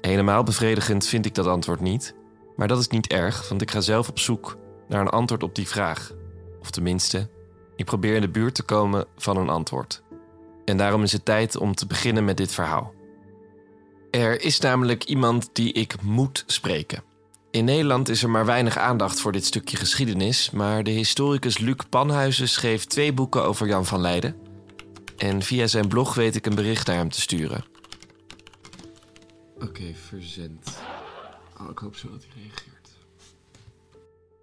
Helemaal 0.00 0.42
bevredigend 0.42 1.06
vind 1.06 1.26
ik 1.26 1.34
dat 1.34 1.46
antwoord 1.46 1.80
niet. 1.80 2.14
Maar 2.56 2.68
dat 2.68 2.78
is 2.78 2.88
niet 2.88 3.06
erg, 3.06 3.48
want 3.48 3.62
ik 3.62 3.70
ga 3.70 3.80
zelf 3.80 4.08
op 4.08 4.18
zoek 4.18 4.56
naar 4.88 5.00
een 5.00 5.08
antwoord 5.08 5.42
op 5.42 5.54
die 5.54 5.68
vraag. 5.68 6.12
Of 6.60 6.70
tenminste, 6.70 7.28
ik 7.76 7.84
probeer 7.84 8.14
in 8.14 8.20
de 8.20 8.28
buurt 8.28 8.54
te 8.54 8.62
komen 8.62 9.06
van 9.16 9.36
een 9.36 9.48
antwoord. 9.48 10.02
En 10.64 10.76
daarom 10.76 11.02
is 11.02 11.12
het 11.12 11.24
tijd 11.24 11.56
om 11.56 11.74
te 11.74 11.86
beginnen 11.86 12.24
met 12.24 12.36
dit 12.36 12.52
verhaal. 12.52 12.92
Er 14.10 14.42
is 14.42 14.60
namelijk 14.60 15.04
iemand 15.04 15.50
die 15.52 15.72
ik 15.72 16.02
moet 16.02 16.44
spreken. 16.46 17.02
In 17.50 17.64
Nederland 17.64 18.08
is 18.08 18.22
er 18.22 18.30
maar 18.30 18.46
weinig 18.46 18.78
aandacht 18.78 19.20
voor 19.20 19.32
dit 19.32 19.44
stukje 19.44 19.76
geschiedenis, 19.76 20.50
maar 20.50 20.82
de 20.82 20.90
historicus 20.90 21.58
Luc 21.58 21.76
Panhuizen 21.88 22.48
schreef 22.48 22.84
twee 22.84 23.12
boeken 23.12 23.44
over 23.44 23.66
Jan 23.66 23.86
van 23.86 24.00
Leiden. 24.00 24.36
En 25.16 25.42
via 25.42 25.66
zijn 25.66 25.88
blog 25.88 26.14
weet 26.14 26.36
ik 26.36 26.46
een 26.46 26.54
bericht 26.54 26.86
naar 26.86 26.96
hem 26.96 27.10
te 27.10 27.20
sturen. 27.20 27.64
Oké, 29.60 29.68
okay, 29.68 29.94
verzend. 29.94 30.78
Oh, 31.60 31.70
ik 31.70 31.78
hoop 31.78 31.96
zo 31.96 32.10
dat 32.10 32.24
hij 32.28 32.42
reageert. 32.42 32.88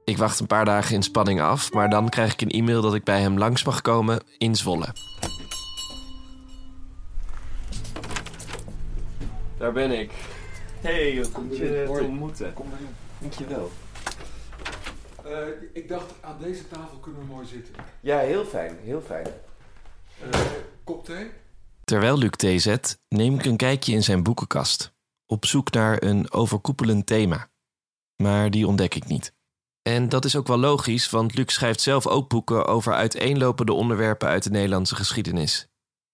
Ik 0.03 0.17
wacht 0.17 0.39
een 0.39 0.47
paar 0.47 0.65
dagen 0.65 0.95
in 0.95 1.03
spanning 1.03 1.41
af, 1.41 1.73
maar 1.73 1.89
dan 1.89 2.09
krijg 2.09 2.33
ik 2.33 2.41
een 2.41 2.49
e-mail 2.49 2.81
dat 2.81 2.93
ik 2.93 3.03
bij 3.03 3.21
hem 3.21 3.37
langs 3.37 3.63
mag 3.63 3.81
komen 3.81 4.23
in 4.37 4.55
Zwolle. 4.55 4.93
Daar 9.57 9.71
ben 9.71 9.99
ik. 9.99 10.11
Hey, 10.81 11.17
wat 11.17 11.29
goed 11.33 11.57
je 11.57 11.85
te 11.85 12.01
ontmoeten. 12.01 12.53
Kom 12.53 12.67
maar 12.69 12.79
in. 12.79 12.95
Dankjewel. 13.19 13.71
Uh, 15.25 15.47
ik 15.73 15.87
dacht, 15.87 16.13
aan 16.21 16.37
deze 16.41 16.67
tafel 16.67 16.97
kunnen 16.97 17.21
we 17.21 17.27
mooi 17.27 17.45
zitten. 17.45 17.73
Ja, 18.01 18.19
heel 18.19 18.45
fijn, 18.45 18.77
heel 18.81 19.01
fijn. 19.01 19.27
Uh, 20.33 20.39
kop 20.83 21.05
thee? 21.05 21.29
Terwijl 21.83 22.17
Luc 22.17 22.31
thee 22.31 22.59
zet, 22.59 22.99
neem 23.09 23.33
ik 23.33 23.45
een 23.45 23.57
kijkje 23.57 23.93
in 23.93 24.03
zijn 24.03 24.23
boekenkast. 24.23 24.95
Op 25.27 25.45
zoek 25.45 25.71
naar 25.71 26.03
een 26.03 26.31
overkoepelend 26.31 27.05
thema. 27.05 27.51
Maar 28.15 28.51
die 28.51 28.67
ontdek 28.67 28.95
ik 28.95 29.05
niet. 29.05 29.35
En 29.81 30.09
dat 30.09 30.25
is 30.25 30.35
ook 30.35 30.47
wel 30.47 30.57
logisch, 30.57 31.09
want 31.09 31.35
Luc 31.35 31.53
schrijft 31.53 31.81
zelf 31.81 32.07
ook 32.07 32.29
boeken 32.29 32.65
over 32.65 32.93
uiteenlopende 32.93 33.73
onderwerpen 33.73 34.27
uit 34.27 34.43
de 34.43 34.49
Nederlandse 34.49 34.95
geschiedenis. 34.95 35.67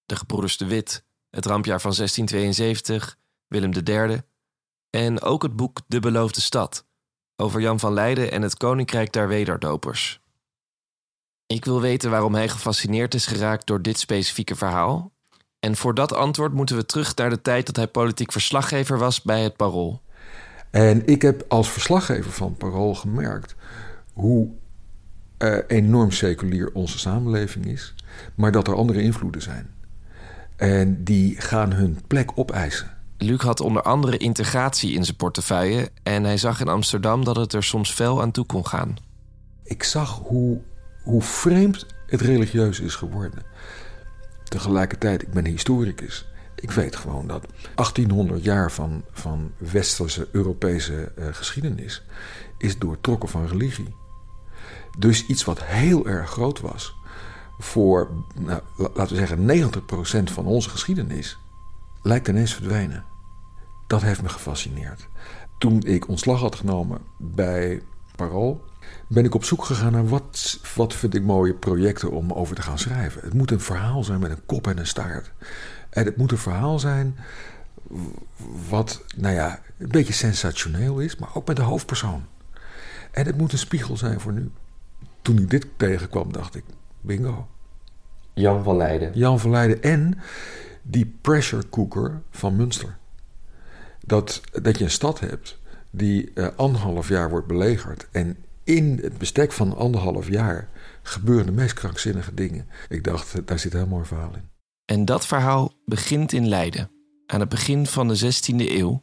De 0.05 0.15
Gebroeders 0.15 0.58
de 0.58 0.65
Wit, 0.65 1.05
het 1.29 1.46
rampjaar 1.46 1.82
van 1.82 1.93
1672, 1.96 3.17
Willem 3.48 3.72
III 3.74 4.22
en 4.89 5.22
ook 5.22 5.43
het 5.43 5.55
boek 5.55 5.79
De 5.88 6.00
Beloofde 6.00 6.41
Stad 6.41 6.86
over 7.36 7.62
Jan 7.62 7.79
van 7.79 7.93
Leiden 7.93 8.32
en 8.32 8.41
het 8.41 8.58
Koninkrijk 8.58 9.13
der 9.13 9.27
Wederdopers. 9.27 10.20
Ik 11.46 11.65
wil 11.65 11.82
weten 11.82 12.12
waarom 12.12 12.34
hij 12.34 12.50
gefascineerd 12.50 13.13
is 13.13 13.25
geraakt 13.25 13.67
door 13.67 13.82
dit 13.82 14.00
specifieke 14.00 14.55
verhaal. 14.55 15.12
En 15.63 15.75
voor 15.75 15.93
dat 15.93 16.13
antwoord 16.13 16.53
moeten 16.53 16.75
we 16.75 16.86
terug 16.86 17.15
naar 17.15 17.29
de 17.29 17.41
tijd 17.41 17.65
dat 17.65 17.75
hij 17.75 17.88
politiek 17.88 18.32
verslaggever 18.32 18.98
was 18.98 19.22
bij 19.22 19.43
het 19.43 19.55
Parool. 19.55 20.01
En 20.72 21.08
ik 21.08 21.22
heb 21.22 21.46
als 21.48 21.70
verslaggever 21.70 22.32
van 22.32 22.55
Parool 22.58 22.96
gemerkt 22.96 23.55
hoe 24.13 24.48
uh, 25.38 25.58
enorm 25.67 26.12
seculier 26.12 26.72
onze 26.74 27.00
samenleving 27.00 27.65
is, 27.65 27.96
maar 28.36 28.51
dat 28.51 28.67
er 28.67 28.75
andere 28.75 29.01
invloeden 29.01 29.41
zijn. 29.41 29.70
En 30.55 31.03
die 31.03 31.41
gaan 31.41 31.74
hun 31.74 32.00
plek 32.08 32.32
opeisen. 32.36 32.91
Luc 33.17 33.41
had 33.41 33.60
onder 33.60 33.82
andere 33.82 34.17
integratie 34.17 34.93
in 34.93 35.03
zijn 35.03 35.17
portefeuille 35.17 35.89
en 36.03 36.24
hij 36.24 36.38
zag 36.38 36.60
in 36.60 36.67
Amsterdam 36.67 37.24
dat 37.24 37.36
het 37.36 37.53
er 37.53 37.63
soms 37.63 37.91
fel 37.91 38.22
aan 38.22 38.32
toe 38.32 38.46
kon 38.46 38.67
gaan. 38.67 38.96
Ik 39.63 39.84
zag 39.84 40.20
hoe, 40.24 40.62
hoe 41.03 41.22
vreemd 41.22 41.86
het 42.08 42.22
religieus 42.22 42.79
is 42.79 42.96
geworden. 42.96 43.43
Tegelijkertijd, 44.53 45.22
ik 45.22 45.31
ben 45.31 45.45
historicus. 45.45 46.25
Ik 46.55 46.72
weet 46.72 46.95
gewoon 46.95 47.27
dat 47.27 47.45
1800 47.75 48.43
jaar 48.43 48.72
van, 48.72 49.03
van 49.12 49.51
westerse 49.57 50.27
Europese 50.31 51.12
uh, 51.19 51.25
geschiedenis 51.31 52.03
is 52.57 52.79
doortrokken 52.79 53.29
van 53.29 53.48
religie. 53.48 53.95
Dus 54.98 55.25
iets 55.25 55.43
wat 55.43 55.63
heel 55.63 56.07
erg 56.07 56.29
groot 56.29 56.60
was 56.60 56.95
voor, 57.60 58.10
nou, 58.36 58.62
laten 58.77 59.15
we 59.15 59.25
zeggen, 59.25 59.72
90% 60.29 60.33
van 60.33 60.45
onze 60.45 60.69
geschiedenis, 60.69 61.38
lijkt 62.01 62.27
ineens 62.27 62.53
verdwijnen. 62.53 63.05
Dat 63.88 64.01
heeft 64.01 64.22
me 64.22 64.29
gefascineerd. 64.29 65.07
Toen 65.57 65.81
ik 65.81 66.07
ontslag 66.07 66.39
had 66.39 66.55
genomen 66.55 67.01
bij 67.17 67.81
Parool, 68.15 68.63
ben 69.08 69.25
ik 69.25 69.36
op 69.36 69.44
zoek 69.44 69.66
gegaan 69.66 69.92
naar 69.92 70.08
wat, 70.08 70.60
wat 70.75 70.94
vind 70.94 71.16
ik 71.16 71.24
mooie 71.24 71.54
projecten 71.54 72.12
om 72.12 72.32
over 72.32 72.56
te 72.56 72.62
gaan 72.62 72.80
schrijven. 72.80 73.22
Het 73.22 73.34
moet 73.34 73.52
een 73.52 73.60
verhaal 73.60 74.04
zijn 74.04 74.20
met 74.20 74.32
een 74.32 74.46
kop 74.46 74.68
en 74.68 74.78
een 74.78 74.88
staart. 74.88 75.32
En 75.90 76.06
het 76.06 76.18
moet 76.18 76.32
een 76.32 76.38
verhaal 76.38 76.80
zijn 76.80 77.18
wat, 78.70 79.04
nou 79.16 79.34
ja, 79.34 79.62
een 79.78 79.90
beetje 79.90 80.13
sensationeel 80.13 81.00
is, 81.00 81.16
maar 81.16 81.30
ook 81.34 81.48
met 81.48 81.56
de 81.56 81.62
hoofdpersoon. 81.62 82.25
En 83.12 83.25
het 83.25 83.38
moet 83.38 83.52
een 83.52 83.58
spiegel 83.58 83.98
zijn 83.98 84.20
voor 84.20 84.34
nu. 84.34 84.52
Toen 85.22 85.38
ik 85.38 85.50
dit 85.50 85.66
tegenkwam, 85.78 86.32
dacht 86.32 86.56
ik, 86.56 86.63
bingo. 87.02 87.48
Jan 88.34 88.63
van 88.63 88.78
Leiden. 88.78 89.12
Jan 89.13 89.40
van 89.40 89.50
Leiden 89.50 89.82
en 89.82 90.20
die 90.82 91.18
pressure 91.22 91.70
cooker 91.70 92.22
van 92.32 92.56
Münster. 92.56 92.98
Dat, 94.06 94.42
dat 94.62 94.78
je 94.78 94.84
een 94.84 94.92
stad 94.92 95.20
hebt 95.20 95.60
die 95.90 96.32
uh, 96.34 96.48
anderhalf 96.56 97.08
jaar 97.08 97.30
wordt 97.30 97.48
belegerd. 97.48 98.08
En 98.12 98.38
in 98.63 99.00
het 99.01 99.17
bestek 99.17 99.51
van 99.51 99.75
anderhalf 99.77 100.29
jaar 100.29 100.70
gebeuren 101.01 101.46
de 101.46 101.51
meest 101.51 101.74
krankzinnige 101.74 102.34
dingen. 102.34 102.67
Ik 102.89 103.03
dacht, 103.03 103.48
daar 103.48 103.60
zit 103.60 103.74
een 103.74 103.79
heel 103.79 103.88
mooi 103.88 104.05
verhaal 104.05 104.34
in. 104.34 104.50
En 104.86 105.05
dat 105.05 105.25
verhaal 105.25 105.72
begint 105.86 106.34
in 106.34 106.48
Leiden, 106.48 106.89
aan 107.25 107.39
het 107.39 107.50
begin 107.50 107.86
van 107.86 108.08
de 108.08 108.34
16e 108.34 108.55
eeuw, 108.55 109.01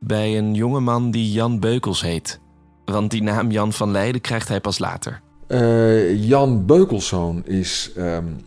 bij 0.00 0.38
een 0.38 0.54
jongeman 0.54 1.10
die 1.10 1.32
Jan 1.32 1.60
Beukels 1.60 2.02
heet. 2.02 2.40
Want 2.84 3.10
die 3.10 3.22
naam 3.22 3.50
Jan 3.50 3.72
van 3.72 3.90
Leiden 3.90 4.20
krijgt 4.20 4.48
hij 4.48 4.60
pas 4.60 4.78
later. 4.78 5.20
Uh, 5.48 6.24
Jan 6.24 6.66
Beukelszoon 6.66 7.46
is 7.46 7.92
um, 7.96 8.40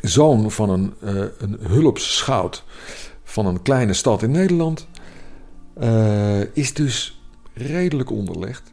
zoon 0.00 0.50
van 0.50 0.70
een, 0.70 0.94
uh, 1.04 1.24
een 1.38 1.58
hulpsschout 1.60 2.64
van 3.24 3.46
een 3.46 3.62
kleine 3.62 3.92
stad 3.92 4.22
in 4.22 4.30
Nederland. 4.30 4.86
Uh, 5.80 6.56
is 6.56 6.74
dus 6.74 7.22
redelijk 7.52 8.10
onderlegd. 8.10 8.72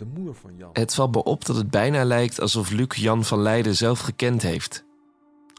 De 0.00 0.06
moeder 0.14 0.34
van 0.34 0.50
Jan. 0.56 0.70
Het 0.72 0.94
valt 0.94 1.14
me 1.14 1.24
op 1.24 1.44
dat 1.44 1.56
het 1.56 1.70
bijna 1.70 2.04
lijkt 2.04 2.40
alsof 2.40 2.70
Luc 2.70 2.94
Jan 2.94 3.24
van 3.24 3.42
Leiden 3.42 3.76
zelf 3.76 3.98
gekend 3.98 4.42
heeft. 4.42 4.84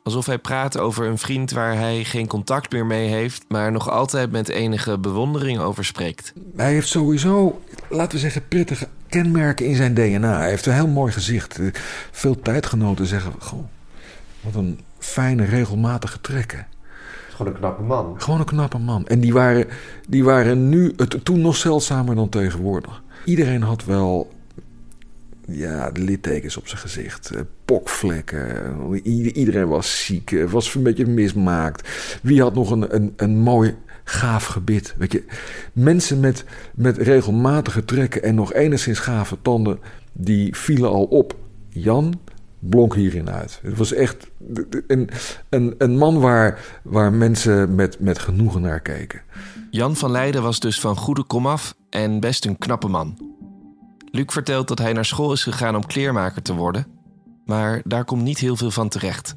Alsof 0.04 0.26
hij 0.26 0.38
praat 0.38 0.78
over 0.78 1.06
een 1.06 1.18
vriend 1.18 1.52
waar 1.52 1.76
hij 1.76 2.04
geen 2.04 2.28
contact 2.28 2.72
meer 2.72 2.86
mee 2.86 3.08
heeft, 3.08 3.46
maar 3.48 3.72
nog 3.72 3.90
altijd 3.90 4.32
met 4.32 4.50
enige 4.50 4.98
bewondering 4.98 5.60
over 5.60 5.86
spreekt. 5.86 6.34
Hij 6.56 6.74
heeft 6.74 6.88
sowieso, 6.88 7.62
laten 7.90 8.12
we 8.12 8.20
zeggen, 8.20 8.48
prettige 8.48 8.88
kenmerken 9.10 9.66
in 9.66 9.76
zijn 9.76 9.94
DNA. 9.94 10.38
Hij 10.38 10.50
heeft 10.50 10.66
een 10.66 10.74
heel 10.74 10.88
mooi 10.88 11.12
gezicht. 11.12 11.60
Veel 12.12 12.40
tijdgenoten 12.42 13.06
zeggen: 13.06 13.34
Goh, 13.40 13.64
wat 14.42 14.56
een 14.56 14.80
fijne, 15.00 15.46
regelmatige 15.46 16.22
trekken. 16.22 16.68
Gewoon 17.30 17.52
een 17.52 17.60
knappe 17.60 17.84
man. 17.84 18.16
Gewoon 18.18 18.40
een 18.40 18.46
knappe 18.46 18.78
man. 18.78 19.08
En 19.08 19.20
die 19.20 19.34
waren, 19.34 19.68
die 20.08 20.24
waren 20.24 20.70
nu, 20.70 20.94
het, 20.96 21.26
toen 21.26 21.42
nog 21.42 21.56
zeldzamer 21.56 22.16
dan 22.16 22.30
tegenwoordig. 22.30 23.02
Iedereen 23.25 23.62
had 23.62 23.86
wel 23.86 24.32
ja, 25.48 25.92
littekens 25.94 26.58
op 26.58 26.68
zijn 26.68 26.82
gezicht. 26.82 27.32
Pokvlekken. 27.66 28.96
Iedereen 29.34 29.68
was 29.68 30.06
ziek. 30.06 30.46
Was 30.50 30.75
een 30.75 30.84
beetje 30.84 31.08
mismaakt. 31.08 31.90
Wie 32.24 32.42
had 32.42 32.54
nog 32.54 32.72
een, 32.72 32.96
een, 32.96 33.13
een 33.16 33.38
mooi 33.38 33.75
gaaf 34.04 34.46
gebit? 34.46 34.96
Weet 34.98 35.12
je, 35.12 35.24
mensen 35.74 36.20
met, 36.20 36.44
met 36.75 36.98
regelmatige 36.98 37.86
trekken 37.86 38.24
en 38.24 38.36
nog 38.36 38.54
enigszins 38.54 39.00
gave 39.00 39.38
tanden, 39.42 39.80
die 40.13 40.56
vielen 40.56 40.90
al 40.90 41.04
op. 41.04 41.36
Jan 41.70 42.20
blonk 42.60 42.96
hierin 42.96 43.30
uit. 43.30 43.60
Het 43.63 43.78
was 43.78 43.94
echt 43.94 44.28
een, 44.88 45.10
een, 45.50 45.75
een 45.78 45.98
man 45.98 46.20
waar, 46.20 46.60
waar 46.84 47.13
mensen 47.13 47.75
met, 47.75 48.00
met 48.00 48.20
genoegen 48.20 48.62
naar 48.62 48.80
keken. 48.80 49.22
Jan 49.74 49.96
van 49.96 50.12
Leiden 50.12 50.42
was 50.42 50.60
dus 50.60 50.80
van 50.80 50.96
goede 50.96 51.24
komaf 51.24 51.75
en 51.90 52.20
best 52.20 52.46
een 52.46 52.58
knappe 52.58 52.88
man. 52.88 53.18
Luc 54.12 54.25
vertelt 54.28 54.68
dat 54.68 54.80
hij 54.80 54.94
naar 54.94 55.06
school 55.06 55.32
is 55.32 55.44
gegaan 55.44 55.75
om 55.75 55.86
kleermaker 55.86 56.42
te 56.42 56.54
worden, 56.54 56.88
maar 57.46 57.82
daar 57.84 58.06
komt 58.06 58.24
niet 58.24 58.38
heel 58.38 58.56
veel 58.56 58.72
van 58.72 58.90
terecht. 58.90 59.36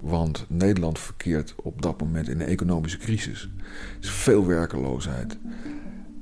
Want 0.00 0.44
Nederland 0.48 0.98
verkeert 0.98 1.54
op 1.62 1.82
dat 1.82 2.00
moment 2.00 2.28
in 2.28 2.40
een 2.40 2.46
economische 2.46 2.98
crisis. 2.98 3.42
Er 3.42 3.96
is 4.00 4.10
veel 4.10 4.46
werkeloosheid. 4.46 5.38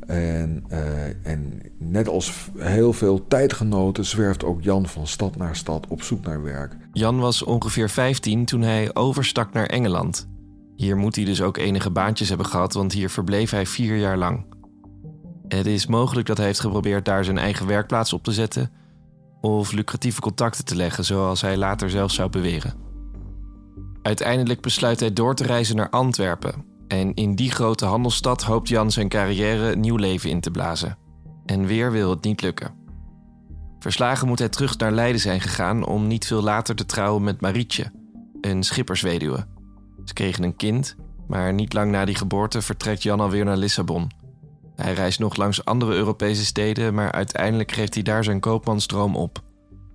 En, 0.07 0.65
uh, 0.71 1.27
en 1.27 1.63
net 1.79 2.09
als 2.09 2.51
heel 2.57 2.93
veel 2.93 3.27
tijdgenoten 3.27 4.05
zwerft 4.05 4.45
ook 4.45 4.63
Jan 4.63 4.87
van 4.87 5.07
stad 5.07 5.37
naar 5.37 5.57
stad 5.57 5.87
op 5.89 6.03
zoek 6.03 6.25
naar 6.25 6.43
werk. 6.43 6.77
Jan 6.93 7.19
was 7.19 7.43
ongeveer 7.43 7.91
15 7.91 8.45
toen 8.45 8.63
hij 8.63 8.95
overstak 8.95 9.53
naar 9.53 9.67
Engeland. 9.67 10.29
Hier 10.77 10.97
moet 10.97 11.17
hij 11.17 11.25
dus 11.25 11.43
ook 11.43 11.57
enige 11.57 11.91
baantjes 11.91 12.29
hebben 12.29 12.47
gehad, 12.47 12.75
want 12.75 12.93
hier 12.93 13.11
verbleef 13.11 13.51
hij 13.51 13.67
vier 13.67 13.97
jaar 13.97 14.17
lang. 14.17 14.47
Het 15.49 15.67
is 15.67 15.87
mogelijk 15.87 16.27
dat 16.27 16.37
hij 16.37 16.47
heeft 16.47 16.61
geprobeerd 16.61 17.05
daar 17.05 17.25
zijn 17.25 17.39
eigen 17.39 17.67
werkplaats 17.67 18.13
op 18.13 18.23
te 18.23 18.33
zetten 18.33 18.71
of 19.41 19.73
lucratieve 19.73 20.21
contacten 20.21 20.65
te 20.65 20.77
leggen, 20.77 21.05
zoals 21.05 21.41
hij 21.41 21.57
later 21.57 21.91
zelf 21.91 22.11
zou 22.11 22.31
beweren. 22.31 22.75
Uiteindelijk 24.03 24.61
besluit 24.61 25.01
hij 25.01 25.13
door 25.13 25.35
te 25.35 25.45
reizen 25.45 25.77
naar 25.77 25.91
Antwerpen 25.91 26.65
en 26.89 27.15
in 27.15 27.35
die 27.35 27.51
grote 27.51 27.85
handelsstad 27.85 28.43
hoopt 28.43 28.69
Jan 28.69 28.91
zijn 28.91 29.09
carrière 29.09 29.77
nieuw 29.77 29.97
leven 29.97 30.31
in 30.31 30.41
te 30.41 30.51
blazen. 30.51 30.99
En 31.47 31.67
weer 31.67 31.93
wil 31.93 32.11
het 32.11 32.25
niet 32.25 32.43
lukken. 32.43 32.75
Verslagen 33.79 34.29
moet 34.29 34.39
hij 34.39 34.49
terug 34.49 34.79
naar 34.79 34.93
Leiden 34.93 35.21
zijn 35.21 35.41
gegaan 35.41 35.87
om 35.87 36.07
niet 36.07 36.27
veel 36.27 36.43
later 36.43 36.75
te 36.75 36.87
trouwen 36.87 37.23
met 37.23 37.41
Marietje, 37.41 37.93
een 38.41 38.63
schippersweduwe. 38.63 39.47
Ze 40.07 40.15
kregen 40.15 40.45
een 40.45 40.57
kind, 40.57 40.97
maar 41.27 41.53
niet 41.53 41.73
lang 41.73 41.91
na 41.91 42.05
die 42.05 42.15
geboorte 42.15 42.63
vertrekt 42.63 43.03
Jan 43.03 43.21
alweer 43.21 43.45
naar 43.45 43.57
Lissabon. 43.57 44.11
Hij 44.77 44.95
reist 44.95 45.19
nog 45.19 45.37
langs 45.37 45.65
andere 45.65 45.93
Europese 45.93 46.45
steden, 46.45 46.95
maar 46.95 47.13
uiteindelijk 47.13 47.73
geeft 47.73 47.95
hij 47.95 48.03
daar 48.03 48.25
zijn 48.25 48.41
koopmansdroom 48.41 49.17
op. 49.17 49.43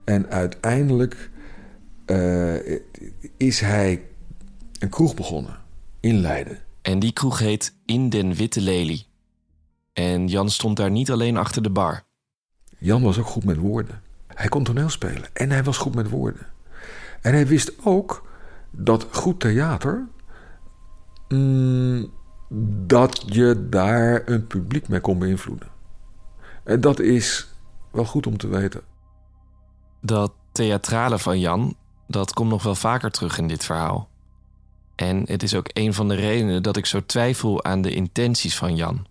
En 0.06 0.30
uiteindelijk 0.30 1.30
uh, 2.06 2.80
is 3.38 3.60
hij 3.60 4.02
een 4.80 4.90
kroeg 4.90 5.16
begonnen 5.16 5.58
in 6.00 6.20
Leiden. 6.20 6.58
En 6.82 7.00
die 7.00 7.12
kroeg 7.12 7.40
heet 7.40 7.76
In 7.86 8.10
den 8.10 8.34
Witte 8.34 8.62
Lelie. 8.62 9.08
En 9.94 10.28
Jan 10.28 10.50
stond 10.50 10.78
daar 10.78 10.92
niet 10.92 11.12
alleen 11.12 11.38
achter 11.38 11.62
de 11.62 11.70
bar. 11.70 12.04
Jan 12.78 13.02
was 13.02 13.20
ook 13.20 13.26
goed 13.26 13.44
met 13.44 13.58
woorden. 13.58 14.02
Hij 14.28 14.48
kon 14.48 14.64
toneel 14.64 14.90
spelen 14.90 15.30
en 15.34 15.52
hij 15.52 15.64
was 15.64 15.78
goed 15.78 15.96
met 15.96 16.10
woorden. 16.10 16.48
En 17.22 17.34
hij 17.34 17.48
wist 17.48 17.74
ook 17.84 18.30
dat 18.72 19.08
goed 19.12 19.40
theater. 19.40 20.08
mm, 21.28 22.12
dat 22.86 23.24
je 23.26 23.68
daar 23.70 24.22
een 24.26 24.48
publiek 24.48 24.88
mee 24.88 25.00
kon 25.00 25.20
beïnvloeden. 25.20 25.68
En 26.64 26.82
dat 26.82 27.00
is 27.00 27.48
wel 27.92 28.06
goed 28.06 28.28
om 28.28 28.38
te 28.38 28.48
weten. 28.48 28.82
Dat 30.02 30.34
theatrale 30.52 31.20
van 31.20 31.40
Jan, 31.40 31.76
dat 32.08 32.34
komt 32.34 32.50
nog 32.50 32.64
wel 32.64 32.76
vaker 32.76 33.12
terug 33.12 33.38
in 33.38 33.48
dit 33.48 33.66
verhaal. 33.66 34.10
En 34.96 35.24
het 35.26 35.44
is 35.44 35.56
ook 35.56 35.70
een 35.74 35.94
van 35.94 36.08
de 36.08 36.16
redenen 36.16 36.64
dat 36.64 36.78
ik 36.78 36.86
zo 36.86 37.06
twijfel 37.06 37.64
aan 37.64 37.82
de 37.82 37.94
intenties 37.94 38.58
van 38.58 38.76
Jan. 38.76 39.08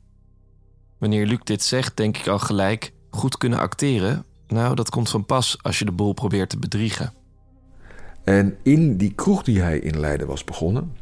Wanneer 0.99 1.27
Luc 1.27 1.39
dit 1.45 1.63
zegt, 1.63 1.97
denk 1.97 2.17
ik 2.17 2.27
al 2.27 2.39
gelijk: 2.39 2.93
goed 3.11 3.39
kunnen 3.39 3.59
acteren? 3.59 4.25
Nou, 4.47 4.75
dat 4.75 4.91
komt 4.91 5.11
van 5.11 5.27
pas 5.27 5.59
als 5.63 5.79
je 5.79 5.85
de 5.85 5.93
boel 5.93 6.13
probeert 6.13 6.51
te 6.51 6.59
bedriegen. 6.59 7.13
En 8.31 8.57
in 8.63 8.97
die 8.97 9.13
kroeg 9.15 9.43
die 9.43 9.61
hij 9.61 9.79
in 9.79 10.01
Leiden 10.01 10.27
was 10.27 10.45
begonnen, 10.45 10.97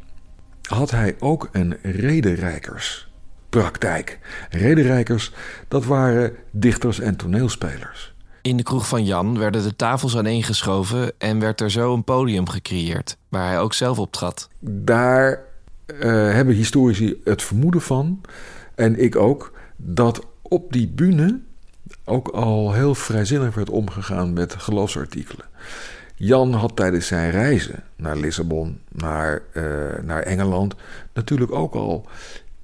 had 0.61 0.91
hij 0.91 1.15
ook 1.19 1.49
een 1.51 1.77
rederijkerspraktijk. 1.81 4.19
Rederijkers, 4.49 5.33
dat 5.67 5.85
waren 5.85 6.35
dichters 6.51 6.99
en 6.99 7.15
toneelspelers. 7.15 8.13
In 8.41 8.57
de 8.57 8.63
kroeg 8.63 8.87
van 8.87 9.05
Jan 9.05 9.37
werden 9.37 9.63
de 9.63 9.75
tafels 9.75 10.17
aaneengeschoven 10.17 11.11
en 11.17 11.39
werd 11.39 11.61
er 11.61 11.71
zo 11.71 11.93
een 11.93 12.03
podium 12.03 12.49
gecreëerd, 12.49 13.17
waar 13.27 13.47
hij 13.47 13.59
ook 13.59 13.73
zelf 13.73 13.99
op 13.99 14.11
trad. 14.11 14.49
Daar 14.59 15.39
eh, 15.85 15.99
hebben 16.09 16.55
historici 16.55 17.21
het 17.23 17.41
vermoeden 17.41 17.81
van, 17.81 18.21
en 18.75 19.03
ik 19.03 19.15
ook, 19.15 19.53
dat 19.75 20.25
op 20.41 20.73
die 20.73 20.87
bühne 20.87 21.39
ook 22.05 22.27
al 22.27 22.73
heel 22.73 22.95
vrijzinnig 22.95 23.55
werd 23.55 23.69
omgegaan 23.69 24.33
met 24.33 24.53
geloofsartikelen. 24.53 25.45
Jan 26.21 26.53
had 26.53 26.75
tijdens 26.75 27.07
zijn 27.07 27.31
reizen 27.31 27.83
naar 27.95 28.17
Lissabon, 28.17 28.81
naar, 28.89 29.41
eh, 29.53 30.03
naar 30.03 30.21
Engeland, 30.21 30.75
natuurlijk 31.13 31.51
ook 31.51 31.73
al 31.73 32.07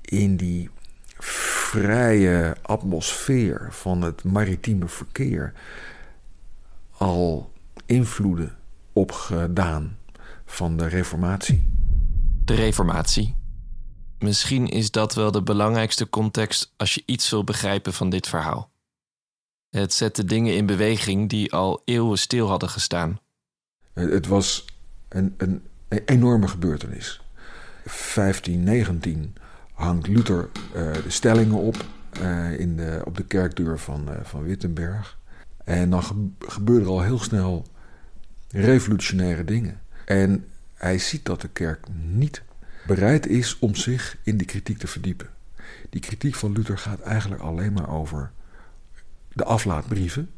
in 0.01 0.38
die 0.38 0.69
vrije 1.17 2.55
atmosfeer 2.62 3.67
van 3.69 4.01
het 4.01 4.24
maritieme 4.24 4.88
verkeer 4.88 5.53
al 6.91 7.51
invloeden 7.85 8.55
opgedaan 8.93 9.97
van 10.45 10.77
de 10.77 10.88
Reformatie. 10.88 11.71
De 12.45 12.53
Reformatie. 12.53 13.35
Misschien 14.19 14.67
is 14.67 14.91
dat 14.91 15.13
wel 15.13 15.31
de 15.31 15.43
belangrijkste 15.43 16.09
context 16.09 16.74
als 16.77 16.93
je 16.93 17.03
iets 17.05 17.29
wil 17.29 17.43
begrijpen 17.43 17.93
van 17.93 18.09
dit 18.09 18.27
verhaal. 18.27 18.69
Het 19.69 19.93
zette 19.93 20.25
dingen 20.25 20.55
in 20.55 20.65
beweging 20.65 21.29
die 21.29 21.53
al 21.53 21.81
eeuwen 21.85 22.17
stil 22.17 22.47
hadden 22.47 22.69
gestaan. 22.69 23.19
Het 23.96 24.28
was 24.28 24.66
een, 25.08 25.34
een, 25.38 25.64
een 25.88 26.02
enorme 26.06 26.48
gebeurtenis. 26.48 27.22
1519 27.84 29.36
hangt 29.74 30.08
Luther 30.08 30.50
uh, 30.75 30.94
de 30.94 31.10
stellingen 31.10 31.58
op 31.58 31.86
uh, 32.22 32.60
in 32.60 32.75
de, 32.75 33.02
op 33.06 33.18
de 33.18 33.25
kerkdeur 33.25 33.80
van, 33.80 34.10
van 34.24 34.44
Wittenberg. 34.44 35.18
En 35.64 35.90
dan 35.90 36.04
ge 36.04 36.28
gebeuren 36.40 36.86
er 36.86 36.92
al 36.92 37.02
heel 37.02 37.20
snel 37.20 37.66
revolutionaire 38.50 39.44
dingen. 39.44 39.82
En 40.06 40.46
hij 40.74 40.98
ziet 40.98 41.25
dat 41.25 41.42
de 41.42 41.48
kerk 41.48 41.88
niet 41.94 42.44
bereid 42.88 43.28
is 43.28 43.60
om 43.60 43.75
zich 43.75 44.18
in 44.24 44.38
die 44.38 44.48
kritiek 44.48 44.78
te 44.78 44.88
verdiepen. 44.88 45.30
Die 45.90 46.02
kritiek 46.02 46.36
van 46.36 46.52
Luther 46.52 46.78
gaat 46.78 47.00
eigenlijk 47.00 47.42
alleen 47.42 47.74
maar 47.74 47.90
over 47.90 48.32
de 49.34 49.44
aflaatbrieven. 49.44 50.30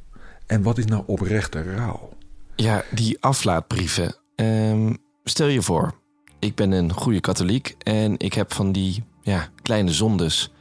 En 0.45 0.61
wat 0.61 0.77
is 0.77 0.85
nou 0.85 1.03
oprechte 1.05 1.75
rouw? 1.75 2.17
Ja, 2.59 2.83
die 2.91 3.17
aflaatbrieven. 3.19 4.15
Um, 4.35 4.97
stel 5.23 5.47
je 5.47 5.61
voor, 5.61 5.93
ik 6.39 6.55
ben 6.55 6.71
een 6.71 6.93
goede 6.93 7.19
katholiek 7.19 7.75
en 7.83 8.17
ik 8.17 8.33
heb 8.33 8.53
van 8.53 8.71
die 8.71 9.03
ja, 9.21 9.49
kleine 9.61 9.91
zondes. 9.91 10.51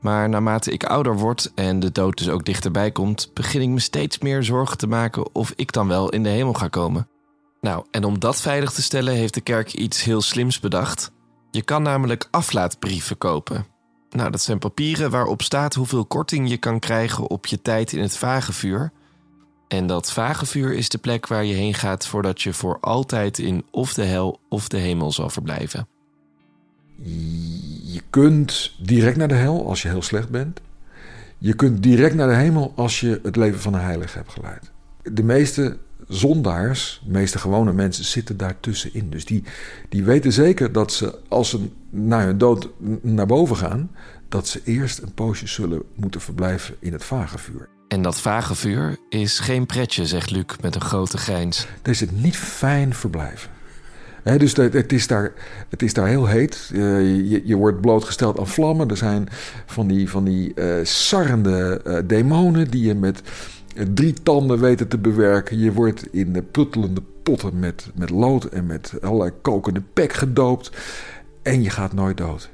Maar 0.00 0.28
naarmate 0.28 0.70
ik 0.70 0.84
ouder 0.84 1.16
word 1.16 1.52
en 1.54 1.80
de 1.80 1.92
dood 1.92 2.18
dus 2.18 2.28
ook 2.28 2.44
dichterbij 2.44 2.90
komt, 2.90 3.30
begin 3.34 3.60
ik 3.60 3.68
me 3.68 3.80
steeds 3.80 4.18
meer 4.18 4.42
zorgen 4.42 4.78
te 4.78 4.86
maken 4.86 5.34
of 5.34 5.52
ik 5.56 5.72
dan 5.72 5.88
wel 5.88 6.08
in 6.08 6.22
de 6.22 6.28
hemel 6.28 6.52
ga 6.52 6.68
komen. 6.68 7.08
Nou, 7.60 7.84
en 7.90 8.04
om 8.04 8.18
dat 8.18 8.40
veilig 8.40 8.72
te 8.72 8.82
stellen 8.82 9.14
heeft 9.14 9.34
de 9.34 9.40
kerk 9.40 9.72
iets 9.72 10.02
heel 10.02 10.22
slims 10.22 10.60
bedacht. 10.60 11.10
Je 11.50 11.62
kan 11.62 11.82
namelijk 11.82 12.28
aflaatbrieven 12.30 13.18
kopen. 13.18 13.66
Nou, 14.10 14.30
dat 14.30 14.42
zijn 14.42 14.58
papieren 14.58 15.10
waarop 15.10 15.42
staat 15.42 15.74
hoeveel 15.74 16.04
korting 16.04 16.48
je 16.48 16.56
kan 16.56 16.78
krijgen 16.78 17.30
op 17.30 17.46
je 17.46 17.62
tijd 17.62 17.92
in 17.92 18.02
het 18.02 18.16
vagevuur. 18.16 18.92
En 19.68 19.86
dat 19.86 20.12
vagevuur 20.12 20.72
is 20.72 20.88
de 20.88 20.98
plek 20.98 21.26
waar 21.26 21.44
je 21.44 21.54
heen 21.54 21.74
gaat 21.74 22.06
voordat 22.06 22.42
je 22.42 22.52
voor 22.52 22.78
altijd 22.80 23.38
in 23.38 23.64
of 23.70 23.94
de 23.94 24.04
hel 24.04 24.40
of 24.48 24.68
de 24.68 24.78
hemel 24.78 25.12
zal 25.12 25.30
verblijven. 25.30 25.88
Je 27.82 28.00
kunt 28.10 28.74
direct 28.78 29.16
naar 29.16 29.28
de 29.28 29.34
hel 29.34 29.68
als 29.68 29.82
je 29.82 29.88
heel 29.88 30.02
slecht 30.02 30.28
bent. 30.28 30.60
Je 31.38 31.54
kunt 31.54 31.82
direct 31.82 32.14
naar 32.14 32.28
de 32.28 32.34
hemel 32.34 32.72
als 32.76 33.00
je 33.00 33.20
het 33.22 33.36
leven 33.36 33.60
van 33.60 33.74
een 33.74 33.80
heilige 33.80 34.16
hebt 34.16 34.32
geleid. 34.32 34.70
De 35.02 35.22
meeste 35.22 35.78
zondaars, 36.08 37.02
de 37.04 37.10
meeste 37.10 37.38
gewone 37.38 37.72
mensen, 37.72 38.04
zitten 38.04 38.36
daartussenin. 38.36 39.10
Dus 39.10 39.24
die, 39.24 39.44
die 39.88 40.04
weten 40.04 40.32
zeker 40.32 40.72
dat 40.72 40.92
ze, 40.92 41.18
als 41.28 41.50
ze 41.50 41.68
na 41.90 42.24
hun 42.24 42.38
dood 42.38 42.68
naar 43.02 43.26
boven 43.26 43.56
gaan, 43.56 43.90
dat 44.28 44.48
ze 44.48 44.60
eerst 44.64 45.02
een 45.02 45.14
poosje 45.14 45.46
zullen 45.46 45.82
moeten 45.94 46.20
verblijven 46.20 46.76
in 46.78 46.92
het 46.92 47.04
vagevuur. 47.04 47.68
En 47.88 48.02
dat 48.02 48.20
vagevuur 48.20 48.96
is 49.08 49.38
geen 49.38 49.66
pretje, 49.66 50.06
zegt 50.06 50.30
Luc 50.30 50.44
met 50.60 50.74
een 50.74 50.80
grote 50.80 51.18
grijns. 51.18 51.66
Daar 51.82 51.94
is 51.94 52.00
het 52.00 52.22
niet 52.22 52.36
fijn 52.36 52.94
verblijven. 52.94 53.50
Dus 54.22 54.56
het 54.56 54.92
is, 54.92 55.06
daar, 55.06 55.32
het 55.68 55.82
is 55.82 55.94
daar 55.94 56.06
heel 56.06 56.26
heet. 56.26 56.70
Uh, 56.72 56.80
je, 57.30 57.42
je, 57.44 57.56
wordt 57.56 57.80
blootgesteld 57.80 58.38
aan 58.38 58.46
vlammen. 58.46 58.88
Er 58.88 58.96
zijn 58.96 59.28
van 59.66 59.86
die, 59.86 60.10
van 60.10 60.24
die 60.24 60.52
uh, 60.54 60.74
sarrende 60.82 61.80
uh, 61.86 61.98
demonen 62.04 62.70
die 62.70 62.86
je 62.86 62.94
met 62.94 63.22
drie 63.94 64.12
tanden 64.12 64.60
weten 64.60 64.88
te 64.88 64.98
bewerken. 64.98 65.58
Je 65.58 65.72
wordt 65.72 66.12
in 66.12 66.32
de 66.32 66.42
puttelende 66.42 67.02
potten 67.22 67.58
met, 67.58 67.90
met 67.94 68.10
lood 68.10 68.44
en 68.44 68.66
met 68.66 68.92
allerlei 69.00 69.30
kokende 69.42 69.82
pek 69.92 70.12
gedoopt. 70.12 70.70
En 71.42 71.62
je 71.62 71.70
gaat 71.70 71.92
nooit 71.92 72.16
dood. 72.16 72.50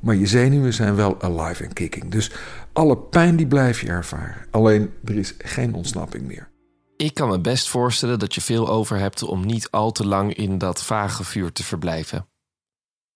Maar 0.00 0.16
je 0.16 0.26
zenuwen 0.26 0.74
zijn 0.74 0.94
wel 0.94 1.22
alive 1.22 1.64
en 1.64 1.72
kicking. 1.72 2.10
Dus 2.10 2.32
alle 2.78 2.98
pijn 2.98 3.36
die 3.36 3.46
blijf 3.46 3.80
je 3.80 3.88
ervaren. 3.88 4.46
Alleen 4.50 4.92
er 5.04 5.16
is 5.16 5.34
geen 5.38 5.74
ontsnapping 5.74 6.26
meer. 6.26 6.50
Ik 6.96 7.14
kan 7.14 7.28
me 7.28 7.40
best 7.40 7.68
voorstellen 7.68 8.18
dat 8.18 8.34
je 8.34 8.40
veel 8.40 8.68
over 8.68 8.98
hebt 8.98 9.22
om 9.22 9.46
niet 9.46 9.70
al 9.70 9.92
te 9.92 10.06
lang 10.06 10.34
in 10.34 10.58
dat 10.58 10.82
vage 10.82 11.24
vuur 11.24 11.52
te 11.52 11.64
verblijven. 11.64 12.28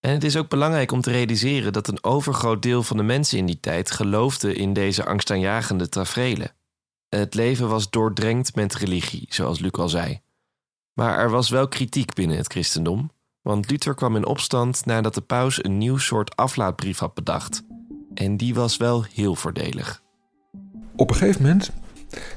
En 0.00 0.12
het 0.12 0.24
is 0.24 0.36
ook 0.36 0.48
belangrijk 0.48 0.92
om 0.92 1.00
te 1.00 1.10
realiseren 1.10 1.72
dat 1.72 1.88
een 1.88 2.04
overgroot 2.04 2.62
deel 2.62 2.82
van 2.82 2.96
de 2.96 3.02
mensen 3.02 3.38
in 3.38 3.46
die 3.46 3.60
tijd 3.60 3.90
geloofde 3.90 4.54
in 4.54 4.72
deze 4.72 5.04
angstaanjagende 5.04 5.88
tafereelen. 5.88 6.54
Het 7.08 7.34
leven 7.34 7.68
was 7.68 7.90
doordrenkt 7.90 8.54
met 8.54 8.74
religie, 8.74 9.26
zoals 9.28 9.58
Luc 9.58 9.72
al 9.72 9.88
zei. 9.88 10.20
Maar 10.92 11.18
er 11.18 11.30
was 11.30 11.50
wel 11.50 11.68
kritiek 11.68 12.14
binnen 12.14 12.36
het 12.36 12.52
christendom, 12.52 13.10
want 13.42 13.70
Luther 13.70 13.94
kwam 13.94 14.16
in 14.16 14.26
opstand 14.26 14.86
nadat 14.86 15.14
de 15.14 15.20
paus 15.20 15.64
een 15.64 15.78
nieuw 15.78 15.98
soort 15.98 16.36
aflaatbrief 16.36 16.98
had 16.98 17.14
bedacht. 17.14 17.62
En 18.14 18.36
die 18.36 18.54
was 18.54 18.76
wel 18.76 19.04
heel 19.14 19.34
voordelig. 19.34 20.02
Op 20.96 21.10
een 21.10 21.16
gegeven 21.16 21.42
moment 21.42 21.70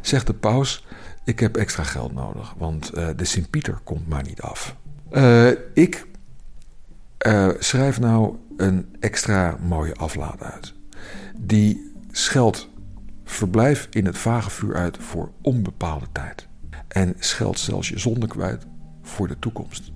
zegt 0.01 0.27
de 0.27 0.33
paus: 0.33 0.85
Ik 1.23 1.39
heb 1.39 1.57
extra 1.57 1.83
geld 1.83 2.13
nodig, 2.13 2.53
want 2.57 2.97
uh, 2.97 3.09
de 3.15 3.25
Sint-Pieter 3.25 3.79
komt 3.83 4.07
maar 4.07 4.23
niet 4.23 4.41
af. 4.41 4.75
Uh, 5.11 5.49
ik 5.73 6.07
uh, 7.27 7.49
schrijf 7.59 7.99
nou 7.99 8.35
een 8.57 8.95
extra 8.99 9.57
mooie 9.61 9.95
aflaat 9.95 10.43
uit. 10.43 10.73
Die 11.37 11.93
scheldt 12.11 12.69
verblijf 13.23 13.87
in 13.91 14.05
het 14.05 14.17
vage 14.17 14.49
vuur 14.49 14.75
uit 14.75 14.97
voor 14.97 15.31
onbepaalde 15.41 16.07
tijd. 16.11 16.47
En 16.87 17.15
scheldt 17.19 17.59
zelfs 17.59 17.89
je 17.89 17.99
zonde 17.99 18.27
kwijt 18.27 18.65
voor 19.01 19.27
de 19.27 19.39
toekomst. 19.39 19.91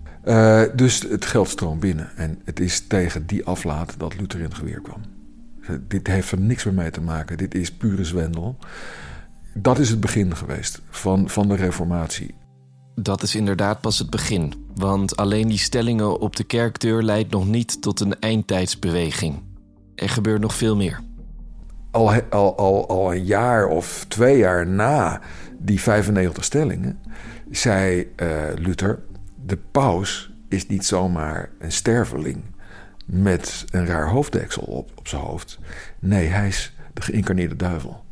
Dus 0.75 1.01
het 1.01 1.25
geld 1.25 1.49
stroomt 1.49 1.79
binnen. 1.79 2.17
En 2.17 2.41
het 2.45 2.59
is 2.59 2.87
tegen 2.87 3.25
die 3.25 3.45
aflaat 3.45 3.95
dat 3.97 4.19
Luther 4.19 4.39
in 4.39 4.45
het 4.45 4.53
geweer 4.53 4.81
kwam. 4.81 5.01
Dit 5.87 6.07
heeft 6.07 6.31
er 6.31 6.39
niks 6.39 6.63
meer 6.63 6.73
mee 6.73 6.91
te 6.91 7.01
maken. 7.01 7.37
Dit 7.37 7.55
is 7.55 7.71
pure 7.71 8.03
zwendel. 8.03 8.57
Dat 9.53 9.79
is 9.79 9.89
het 9.89 9.99
begin 9.99 10.35
geweest 10.35 10.81
van, 10.89 11.29
van 11.29 11.47
de 11.47 11.55
Reformatie. 11.55 12.35
Dat 12.95 13.23
is 13.23 13.35
inderdaad 13.35 13.81
pas 13.81 13.99
het 13.99 14.09
begin. 14.09 14.53
Want 14.75 15.15
alleen 15.15 15.47
die 15.47 15.57
stellingen 15.57 16.19
op 16.19 16.35
de 16.35 16.43
kerkdeur 16.43 17.01
leidt 17.01 17.31
nog 17.31 17.47
niet 17.47 17.81
tot 17.81 17.99
een 17.99 18.19
eindtijdsbeweging. 18.19 19.41
Er 19.95 20.09
gebeurt 20.09 20.41
nog 20.41 20.53
veel 20.53 20.75
meer. 20.75 20.99
Al, 21.91 22.11
al, 22.29 22.57
al, 22.57 22.89
al 22.89 23.13
een 23.13 23.25
jaar 23.25 23.67
of 23.67 24.05
twee 24.07 24.37
jaar 24.37 24.67
na 24.67 25.21
die 25.57 25.81
95 25.81 26.43
stellingen 26.43 26.99
zei 27.51 28.07
uh, 28.15 28.27
Luther: 28.55 28.99
de 29.45 29.57
paus 29.57 30.31
is 30.49 30.67
niet 30.67 30.85
zomaar 30.85 31.49
een 31.59 31.71
sterveling 31.71 32.43
met 33.11 33.65
een 33.71 33.85
raar 33.85 34.09
hoofddeksel 34.09 34.63
op, 34.63 34.91
op 34.95 35.07
zijn 35.07 35.21
hoofd. 35.21 35.59
Nee, 35.99 36.27
hij 36.27 36.47
is 36.47 36.75
de 36.93 37.01
geïncarneerde 37.01 37.55
duivel. 37.55 38.05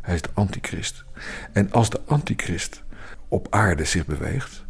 Hij 0.00 0.14
is 0.14 0.22
de 0.22 0.30
antichrist. 0.34 1.04
En 1.52 1.72
als 1.72 1.90
de 1.90 2.00
antichrist 2.06 2.82
op 3.28 3.46
aarde 3.50 3.84
zich 3.84 4.06
beweegt, 4.06 4.64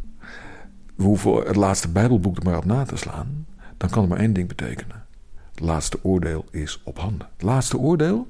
we 0.95 1.03
hoeven 1.03 1.35
het 1.35 1.55
laatste 1.55 1.89
Bijbelboek 1.89 2.37
er 2.37 2.43
maar 2.43 2.57
op 2.57 2.65
na 2.65 2.83
te 2.83 2.95
slaan, 2.95 3.45
dan 3.77 3.89
kan 3.89 4.01
het 4.01 4.09
maar 4.09 4.19
één 4.19 4.33
ding 4.33 4.47
betekenen. 4.47 5.05
Het 5.51 5.59
laatste 5.59 5.99
oordeel 6.03 6.45
is 6.51 6.81
op 6.83 6.99
handen. 6.99 7.27
Het 7.33 7.41
laatste 7.41 7.77
oordeel, 7.77 8.25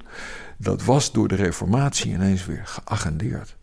dat 0.58 0.84
was 0.84 1.12
door 1.12 1.28
de 1.28 1.34
Reformatie 1.34 2.12
ineens 2.12 2.46
weer 2.46 2.66
geagendeerd. 2.66 3.56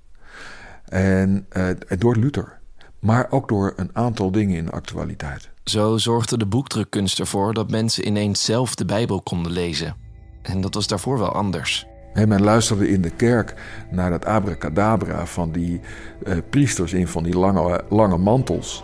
En 0.85 1.45
eh, 1.49 1.69
door 1.97 2.15
Luther, 2.15 2.59
maar 2.99 3.31
ook 3.31 3.47
door 3.47 3.73
een 3.75 3.89
aantal 3.93 4.31
dingen 4.31 4.57
in 4.57 4.65
de 4.65 4.71
actualiteit. 4.71 5.52
Zo 5.63 5.97
zorgde 5.97 6.37
de 6.37 6.45
boekdrukkunst 6.45 7.19
ervoor 7.19 7.53
dat 7.53 7.69
mensen 7.69 8.07
ineens 8.07 8.45
zelf 8.45 8.75
de 8.75 8.85
Bijbel 8.85 9.21
konden 9.21 9.51
lezen. 9.51 9.95
En 10.41 10.61
dat 10.61 10.73
was 10.73 10.87
daarvoor 10.87 11.17
wel 11.17 11.31
anders. 11.31 11.85
Men 12.13 12.41
luisterde 12.41 12.89
in 12.89 13.01
de 13.01 13.09
kerk 13.09 13.55
naar 13.91 14.09
dat 14.09 14.25
abracadabra 14.25 15.25
van 15.25 15.51
die 15.51 15.81
eh, 16.23 16.37
priesters 16.49 16.93
in 16.93 17.07
van 17.07 17.23
die 17.23 17.37
lange, 17.37 17.83
lange 17.89 18.17
mantels. 18.17 18.83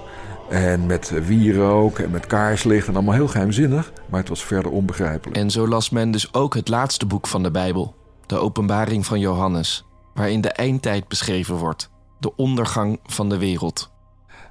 En 0.50 0.86
met 0.86 1.26
wierook 1.26 2.00
en 2.00 2.12
met 2.12 2.28
kaarslicht 2.28 2.88
en 2.88 2.94
allemaal 2.94 3.14
heel 3.14 3.28
geheimzinnig, 3.28 3.92
maar 4.10 4.20
het 4.20 4.30
was 4.30 4.44
verder 4.44 4.72
onbegrijpelijk. 4.72 5.38
En 5.38 5.52
zo 5.52 5.68
las 5.68 5.90
men 5.90 6.12
dus 6.12 6.34
ook 6.34 6.54
het 6.54 6.68
laatste 6.68 7.06
boek 7.06 7.28
van 7.28 7.44
de 7.44 7.52
Bijbel, 7.52 7.96
de 8.26 8.38
Openbaring 8.38 9.06
van 9.06 9.20
Johannes, 9.20 9.86
waarin 10.14 10.42
de 10.42 10.52
eindtijd 10.52 11.08
beschreven 11.08 11.56
wordt, 11.56 11.90
de 12.20 12.36
ondergang 12.36 13.00
van 13.04 13.30
de 13.30 13.38
wereld. 13.38 13.92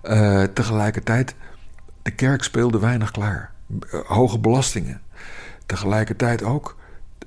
Uh, 0.03 0.43
tegelijkertijd, 0.43 1.35
de 2.03 2.11
kerk 2.11 2.43
speelde 2.43 2.79
weinig 2.79 3.11
klaar. 3.11 3.53
Uh, 3.69 4.01
hoge 4.01 4.39
belastingen. 4.39 5.01
Tegelijkertijd 5.67 6.43
ook 6.43 6.77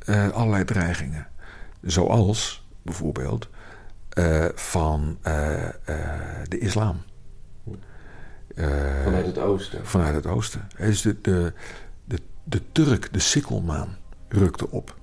uh, 0.05 0.29
allerlei 0.29 0.65
dreigingen. 0.65 1.27
Zoals 1.81 2.67
bijvoorbeeld 2.81 3.49
van 4.55 5.17
de 6.47 6.59
islam. 6.59 7.01
vanuit 9.03 9.25
het 9.25 9.37
oosten. 9.37 9.85
Vanuit 9.85 10.15
het 10.15 10.25
oosten. 10.25 10.67
Dus 10.77 11.01
de, 11.01 11.21
de, 11.21 11.53
de, 12.05 12.17
de 12.43 12.61
Turk, 12.71 13.13
de 13.13 13.19
sikkelmaan, 13.19 13.97
rukte 14.29 14.69
op. 14.69 14.95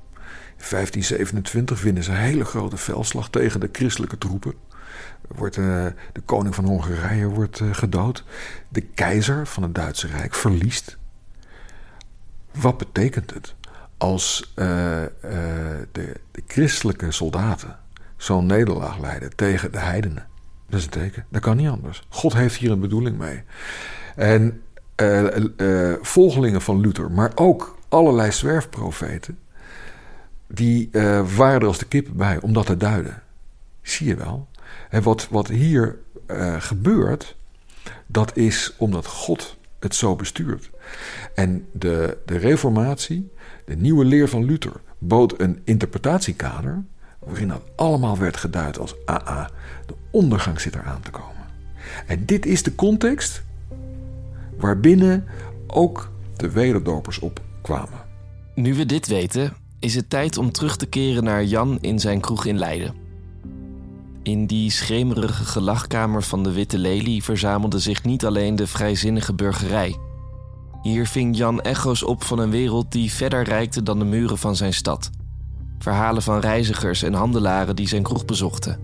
In 0.59 0.64
1527 0.70 1.83
winnen 1.83 2.02
ze 2.02 2.11
een 2.11 2.16
hele 2.16 2.44
grote 2.44 2.76
veldslag 2.76 3.31
tegen 3.31 3.61
de 3.61 3.68
christelijke 3.72 4.18
troepen. 4.18 4.54
Wordt, 5.28 5.56
uh, 5.56 5.87
de 6.12 6.20
koning 6.24 6.54
van 6.54 6.64
Hongarije 6.64 7.26
wordt 7.26 7.61
uh, 7.61 7.74
gedood. 7.74 8.24
De 8.68 8.80
keizer 8.80 9.46
van 9.46 9.62
het 9.62 9.74
Duitse 9.74 10.06
Rijk 10.06 10.34
verliest. 10.34 10.98
Wat 12.54 12.78
betekent 12.78 13.34
het 13.34 13.54
als 13.96 14.52
uh, 14.56 14.64
de, 15.92 16.14
de, 16.32 16.42
christelijke 16.46 17.11
soldaten 17.11 17.78
zo'n 18.16 18.46
nederlaag 18.46 18.98
leiden 18.98 19.37
tegen 19.37 19.72
de 19.72 19.78
heidenen? 19.78 20.26
Dat 20.68 20.78
is 20.78 20.84
een 20.84 20.90
teken. 20.90 21.24
Dat 21.28 21.40
kan 21.40 21.56
niet 21.56 21.68
anders. 21.68 22.06
God 22.08 22.32
heeft 22.32 22.56
hier 22.56 22.70
een 22.70 22.80
bedoeling 22.80 23.18
mee. 23.18 23.42
En 24.16 24.62
volgelingen 26.00 26.62
van 26.62 26.80
Luther, 26.80 27.11
maar 27.11 27.32
ook 27.34 27.78
allerlei 27.88 28.32
zwerfprofeten, 28.32 29.38
die 30.46 30.88
waren 31.37 31.61
er 31.61 31.66
als 31.66 31.78
de 31.78 31.87
kippen 31.87 32.16
bij 32.16 32.40
om 32.40 32.52
dat 32.52 32.66
te 32.66 32.76
duiden. 32.76 33.22
Zie 33.82 34.06
je 34.06 34.14
wel? 34.14 34.48
En 34.90 35.03
wat, 35.03 35.29
wat 35.31 35.48
hier 35.48 35.98
uh, 36.27 36.55
gebeurt, 36.59 37.37
dat 38.07 38.37
is 38.37 38.74
omdat 38.79 39.07
God 39.07 39.57
het 39.79 39.94
zo 39.94 40.16
bestuurt. 40.16 40.70
En 41.35 41.66
de, 41.72 42.18
de 42.27 42.37
Reformatie, 42.37 43.31
de 43.64 43.77
nieuwe 43.77 44.05
leer 44.05 44.29
van 44.29 44.44
Luther, 44.44 44.81
bood 44.98 45.40
een 45.40 45.61
interpretatiekader 45.64 46.85
waarin 47.18 47.48
dat 47.48 47.62
allemaal 47.77 48.18
werd 48.18 48.37
geduid 48.37 48.79
als 48.79 48.94
AA. 49.05 49.51
De 49.87 49.94
ondergang 50.11 50.61
zit 50.61 50.74
eraan 50.74 51.03
te 51.03 51.11
komen. 51.11 51.46
En 52.07 52.24
dit 52.27 52.46
is 52.46 52.62
de 52.62 52.74
context 52.74 53.42
waarbinnen 54.57 55.24
ook 55.66 56.11
de 56.37 56.51
wederdopers 56.51 57.18
opkwamen. 57.18 58.07
Nu 58.55 58.74
we 58.74 58.87
dit 58.87 59.07
weten, 59.07 59.57
is 59.79 59.94
het 59.94 60.11
tijd 60.11 60.37
om 60.37 60.53
terug 60.53 60.77
te 60.77 60.87
keren 60.87 61.24
naar 61.24 61.44
Jan 61.44 61.79
in 61.81 61.98
zijn 61.98 62.20
kroeg 62.20 62.44
in 62.44 62.59
Leiden. 62.59 63.08
In 64.29 64.47
die 64.47 64.71
schemerige 64.71 65.45
gelachkamer 65.45 66.23
van 66.23 66.43
de 66.43 66.53
Witte 66.53 66.79
Lelie 66.79 67.25
verzamelde 67.25 67.79
zich 67.79 68.05
niet 68.05 68.27
alleen 68.27 68.57
de 68.57 68.67
vrijzinnige 68.67 69.35
burgerij. 69.35 69.97
Hier 70.83 71.07
ving 71.07 71.37
Jan 71.37 71.61
echo's 71.61 72.05
op 72.05 72.25
van 72.25 72.38
een 72.38 72.51
wereld 72.51 72.93
die 72.93 73.12
verder 73.12 73.45
reikte 73.45 73.83
dan 73.83 73.99
de 73.99 74.05
muren 74.05 74.38
van 74.38 74.57
zijn 74.57 74.73
stad. 74.73 75.11
Verhalen 75.79 76.23
van 76.23 76.41
reizigers 76.41 77.03
en 77.03 77.14
handelaren 77.14 77.77
die 77.77 77.88
zijn 77.88 78.03
kroeg 78.03 78.25
bezochten. 78.25 78.81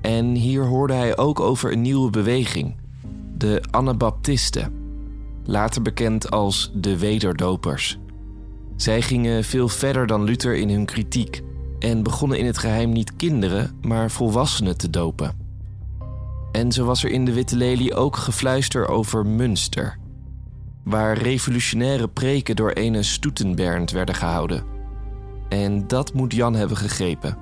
En 0.00 0.34
hier 0.34 0.66
hoorde 0.66 0.94
hij 0.94 1.16
ook 1.16 1.40
over 1.40 1.72
een 1.72 1.82
nieuwe 1.82 2.10
beweging, 2.10 2.76
de 3.36 3.62
Anabaptisten, 3.70 4.72
later 5.44 5.82
bekend 5.82 6.30
als 6.30 6.70
de 6.74 6.98
Wederdopers. 6.98 7.98
Zij 8.76 9.02
gingen 9.02 9.44
veel 9.44 9.68
verder 9.68 10.06
dan 10.06 10.24
Luther 10.24 10.56
in 10.56 10.70
hun 10.70 10.84
kritiek 10.84 11.42
en 11.82 12.02
begonnen 12.02 12.38
in 12.38 12.46
het 12.46 12.58
geheim 12.58 12.92
niet 12.92 13.16
kinderen, 13.16 13.78
maar 13.80 14.10
volwassenen 14.10 14.76
te 14.76 14.90
dopen. 14.90 15.36
En 16.52 16.72
zo 16.72 16.84
was 16.84 17.04
er 17.04 17.10
in 17.10 17.24
de 17.24 17.32
Witte 17.32 17.56
Lelie 17.56 17.94
ook 17.94 18.16
gefluister 18.16 18.88
over 18.88 19.26
Münster, 19.26 19.98
waar 20.84 21.18
revolutionaire 21.18 22.08
preken 22.08 22.56
door 22.56 22.70
ene 22.70 23.02
Stoetenbernd 23.02 23.90
werden 23.90 24.14
gehouden. 24.14 24.64
En 25.48 25.86
dat 25.86 26.12
moet 26.12 26.34
Jan 26.34 26.54
hebben 26.54 26.76
gegrepen. 26.76 27.38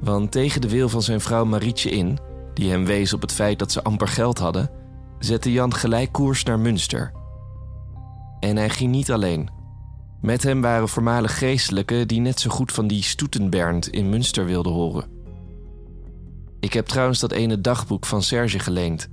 Want 0.00 0.32
tegen 0.32 0.60
de 0.60 0.68
wil 0.68 0.88
van 0.88 1.02
zijn 1.02 1.20
vrouw 1.20 1.44
Marietje 1.44 1.90
in, 1.90 2.18
die 2.54 2.70
hem 2.70 2.84
wees 2.84 3.12
op 3.12 3.20
het 3.20 3.32
feit 3.32 3.58
dat 3.58 3.72
ze 3.72 3.82
amper 3.82 4.08
geld 4.08 4.38
hadden, 4.38 4.70
zette 5.18 5.52
Jan 5.52 5.74
gelijk 5.74 6.12
koers 6.12 6.42
naar 6.42 6.58
Münster. 6.58 7.12
En 8.40 8.56
hij 8.56 8.70
ging 8.70 8.90
niet 8.90 9.12
alleen. 9.12 9.59
Met 10.20 10.42
hem 10.42 10.60
waren 10.60 10.88
voormalig 10.88 11.38
geestelijken 11.38 12.08
die 12.08 12.20
net 12.20 12.40
zo 12.40 12.50
goed 12.50 12.72
van 12.72 12.86
die 12.86 13.02
Stoetenbernd 13.02 13.88
in 13.88 14.08
Münster 14.08 14.44
wilden 14.44 14.72
horen. 14.72 15.08
Ik 16.60 16.72
heb 16.72 16.86
trouwens 16.86 17.20
dat 17.20 17.32
ene 17.32 17.60
dagboek 17.60 18.06
van 18.06 18.22
Serge 18.22 18.58
geleend. 18.58 19.08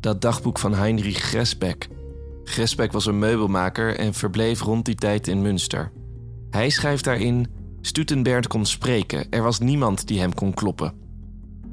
Dat 0.00 0.20
dagboek 0.20 0.58
van 0.58 0.74
Heinrich 0.74 1.18
Gresbeck. 1.18 1.88
Gresbeck 2.44 2.92
was 2.92 3.06
een 3.06 3.18
meubelmaker 3.18 3.98
en 3.98 4.14
verbleef 4.14 4.60
rond 4.60 4.84
die 4.84 4.94
tijd 4.94 5.28
in 5.28 5.42
Münster. 5.42 5.92
Hij 6.50 6.70
schrijft 6.70 7.04
daarin: 7.04 7.46
Stutenbernd 7.80 8.46
kon 8.46 8.66
spreken, 8.66 9.30
er 9.30 9.42
was 9.42 9.58
niemand 9.58 10.06
die 10.06 10.20
hem 10.20 10.34
kon 10.34 10.54
kloppen. 10.54 10.94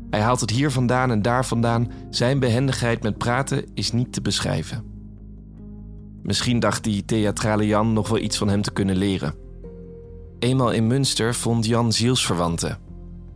Hij 0.10 0.22
haalt 0.22 0.40
het 0.40 0.50
hier 0.50 0.72
vandaan 0.72 1.12
en 1.12 1.22
daar 1.22 1.46
vandaan, 1.46 1.92
zijn 2.10 2.40
behendigheid 2.40 3.04
met 3.04 3.18
praten 3.18 3.66
is 3.74 3.92
niet 3.92 4.14
te 4.14 4.22
beschrijven. 4.22 4.93
Misschien 6.24 6.60
dacht 6.60 6.84
die 6.84 7.06
theatrale 7.06 7.66
Jan 7.66 7.94
nog 7.94 8.10
wel 8.10 8.20
iets 8.20 8.38
van 8.38 8.50
hem 8.50 8.62
te 8.62 8.72
kunnen 8.72 8.96
leren. 8.96 9.36
Eenmaal 10.40 10.72
in 10.72 10.88
Münster 10.88 11.36
vond 11.36 11.66
Jan 11.66 11.92
zielsverwanten. 11.92 12.78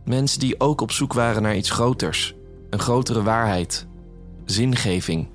Mensen 0.04 0.40
die 0.40 0.60
ook 0.60 0.80
op 0.80 0.90
zoek 0.90 1.12
waren 1.12 1.42
naar 1.42 1.56
iets 1.56 1.70
groters, 1.70 2.34
een 2.70 2.78
grotere 2.78 3.22
waarheid, 3.22 3.86
zingeving. 4.44 5.28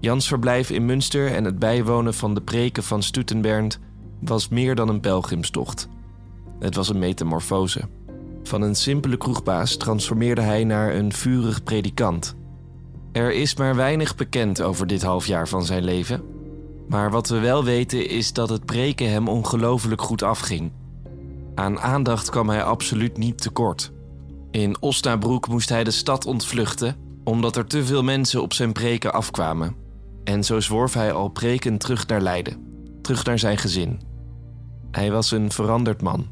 Jans 0.00 0.28
verblijf 0.28 0.70
in 0.70 0.86
Münster 0.86 1.32
en 1.32 1.44
het 1.44 1.58
bijwonen 1.58 2.14
van 2.14 2.34
de 2.34 2.40
preken 2.40 2.82
van 2.82 3.02
Stutenbernd 3.02 3.78
was 4.20 4.48
meer 4.48 4.74
dan 4.74 4.88
een 4.88 5.00
pelgrimstocht. 5.00 5.88
Het 6.58 6.74
was 6.74 6.88
een 6.88 6.98
metamorfose. 6.98 7.88
Van 8.42 8.62
een 8.62 8.74
simpele 8.74 9.16
kroegbaas 9.16 9.76
transformeerde 9.76 10.40
hij 10.40 10.64
naar 10.64 10.94
een 10.94 11.12
vurig 11.12 11.62
predikant. 11.62 12.34
Er 13.12 13.32
is 13.32 13.54
maar 13.56 13.76
weinig 13.76 14.14
bekend 14.14 14.62
over 14.62 14.86
dit 14.86 15.02
halfjaar 15.02 15.48
van 15.48 15.64
zijn 15.64 15.84
leven. 15.84 16.33
Maar 16.88 17.10
wat 17.10 17.28
we 17.28 17.38
wel 17.38 17.64
weten 17.64 18.08
is 18.08 18.32
dat 18.32 18.48
het 18.48 18.64
preken 18.64 19.10
hem 19.10 19.28
ongelooflijk 19.28 20.02
goed 20.02 20.22
afging. 20.22 20.72
Aan 21.54 21.80
aandacht 21.80 22.30
kwam 22.30 22.48
hij 22.48 22.62
absoluut 22.62 23.16
niet 23.16 23.42
tekort. 23.42 23.92
In 24.50 24.76
Osnabroek 24.80 25.48
moest 25.48 25.68
hij 25.68 25.84
de 25.84 25.90
stad 25.90 26.26
ontvluchten 26.26 26.96
omdat 27.24 27.56
er 27.56 27.66
te 27.66 27.84
veel 27.84 28.02
mensen 28.02 28.42
op 28.42 28.52
zijn 28.52 28.72
preken 28.72 29.12
afkwamen. 29.12 29.76
En 30.24 30.44
zo 30.44 30.60
zworf 30.60 30.94
hij 30.94 31.12
al 31.12 31.28
preken 31.28 31.78
terug 31.78 32.06
naar 32.06 32.20
Leiden, 32.20 32.56
terug 33.02 33.24
naar 33.24 33.38
zijn 33.38 33.58
gezin. 33.58 34.00
Hij 34.90 35.10
was 35.10 35.30
een 35.30 35.50
veranderd 35.50 36.02
man. 36.02 36.26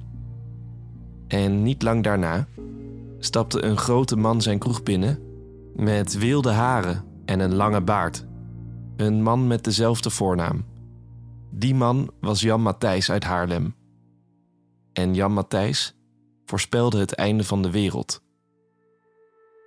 En 1.28 1.62
niet 1.62 1.82
lang 1.82 2.02
daarna 2.02 2.46
stapte 3.18 3.62
een 3.64 3.76
grote 3.76 4.16
man 4.16 4.42
zijn 4.42 4.58
kroeg 4.58 4.82
binnen 4.82 5.18
met 5.76 6.18
wilde 6.18 6.50
haren 6.50 7.04
en 7.24 7.40
een 7.40 7.54
lange 7.54 7.80
baard. 7.80 8.26
Een 9.02 9.22
man 9.22 9.46
met 9.46 9.64
dezelfde 9.64 10.10
voornaam. 10.10 10.64
Die 11.50 11.74
man 11.74 12.10
was 12.20 12.40
Jan 12.40 12.60
Matthijs 12.62 13.10
uit 13.10 13.24
Haarlem. 13.24 13.74
En 14.92 15.14
Jan 15.14 15.32
Matthijs 15.32 15.94
voorspelde 16.44 16.98
het 16.98 17.14
einde 17.14 17.44
van 17.44 17.62
de 17.62 17.70
wereld. 17.70 18.22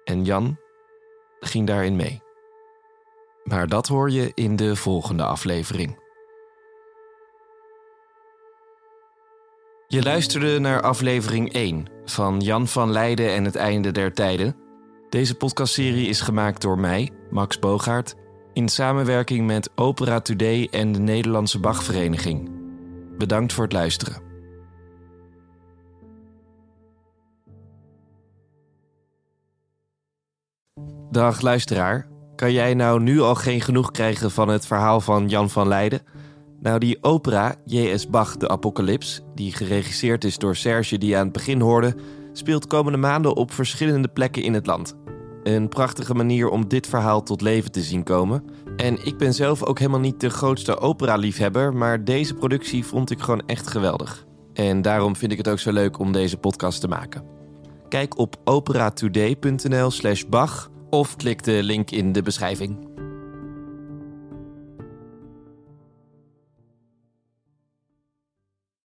En 0.03 0.23
Jan 0.23 0.57
ging 1.39 1.67
daarin 1.67 1.95
mee. 1.95 2.21
Maar 3.43 3.67
dat 3.67 3.87
hoor 3.87 4.11
je 4.11 4.31
in 4.33 4.55
de 4.55 4.75
volgende 4.75 5.23
aflevering. 5.23 5.99
Je 9.87 10.03
luisterde 10.03 10.59
naar 10.59 10.81
aflevering 10.81 11.53
1 11.53 11.87
van 12.05 12.39
Jan 12.39 12.67
van 12.67 12.91
Leiden 12.91 13.33
en 13.33 13.45
het 13.45 13.55
einde 13.55 13.91
der 13.91 14.13
tijden. 14.13 14.55
Deze 15.09 15.35
podcastserie 15.35 16.07
is 16.07 16.21
gemaakt 16.21 16.61
door 16.61 16.79
mij, 16.79 17.11
Max 17.29 17.59
Bogaert, 17.59 18.15
in 18.55 18.69
samenwerking 18.69 19.45
met 19.45 19.69
Opera 19.75 20.19
Today 20.19 20.67
en 20.71 20.91
de 20.91 20.99
Nederlandse 20.99 21.59
Bachvereniging. 21.59 22.49
Bedankt 23.17 23.53
voor 23.53 23.63
het 23.63 23.73
luisteren. 23.73 24.21
Dag 31.11 31.41
luisteraar, 31.41 32.07
kan 32.35 32.51
jij 32.51 32.73
nou 32.73 33.01
nu 33.01 33.19
al 33.19 33.35
geen 33.35 33.61
genoeg 33.61 33.91
krijgen 33.91 34.31
van 34.31 34.47
het 34.47 34.67
verhaal 34.67 35.01
van 35.01 35.27
Jan 35.27 35.49
van 35.49 35.67
Leiden? 35.67 36.01
Nou, 36.59 36.79
die 36.79 37.03
opera 37.03 37.55
J.S. 37.65 38.07
Bach, 38.09 38.37
de 38.37 38.47
Apocalyps, 38.47 39.21
die 39.33 39.53
geregisseerd 39.53 40.23
is 40.23 40.37
door 40.37 40.55
Serge 40.55 40.97
die 40.97 41.09
je 41.09 41.17
aan 41.17 41.23
het 41.23 41.33
begin 41.33 41.61
hoorde, 41.61 41.95
speelt 42.33 42.67
komende 42.67 42.97
maanden 42.97 43.35
op 43.35 43.51
verschillende 43.51 44.07
plekken 44.07 44.43
in 44.43 44.53
het 44.53 44.65
land. 44.65 45.04
Een 45.45 45.69
prachtige 45.69 46.13
manier 46.13 46.49
om 46.49 46.67
dit 46.67 46.87
verhaal 46.87 47.23
tot 47.23 47.41
leven 47.41 47.71
te 47.71 47.81
zien 47.81 48.03
komen. 48.03 48.43
En 48.75 49.05
ik 49.05 49.17
ben 49.17 49.33
zelf 49.33 49.63
ook 49.63 49.79
helemaal 49.79 49.99
niet 49.99 50.19
de 50.19 50.29
grootste 50.29 50.79
opera-liefhebber, 50.79 51.73
maar 51.73 52.03
deze 52.03 52.33
productie 52.33 52.85
vond 52.85 53.11
ik 53.11 53.19
gewoon 53.19 53.43
echt 53.45 53.67
geweldig. 53.67 54.25
En 54.53 54.81
daarom 54.81 55.15
vind 55.15 55.31
ik 55.31 55.37
het 55.37 55.47
ook 55.47 55.59
zo 55.59 55.71
leuk 55.71 55.99
om 55.99 56.11
deze 56.11 56.37
podcast 56.37 56.81
te 56.81 56.87
maken. 56.87 57.23
Kijk 57.89 58.17
op 58.17 58.35
operatoday.nl/slash 58.43 60.23
Bach 60.23 60.71
of 60.89 61.15
klik 61.15 61.43
de 61.43 61.63
link 61.63 61.91
in 61.91 62.11
de 62.11 62.21
beschrijving. 62.21 62.94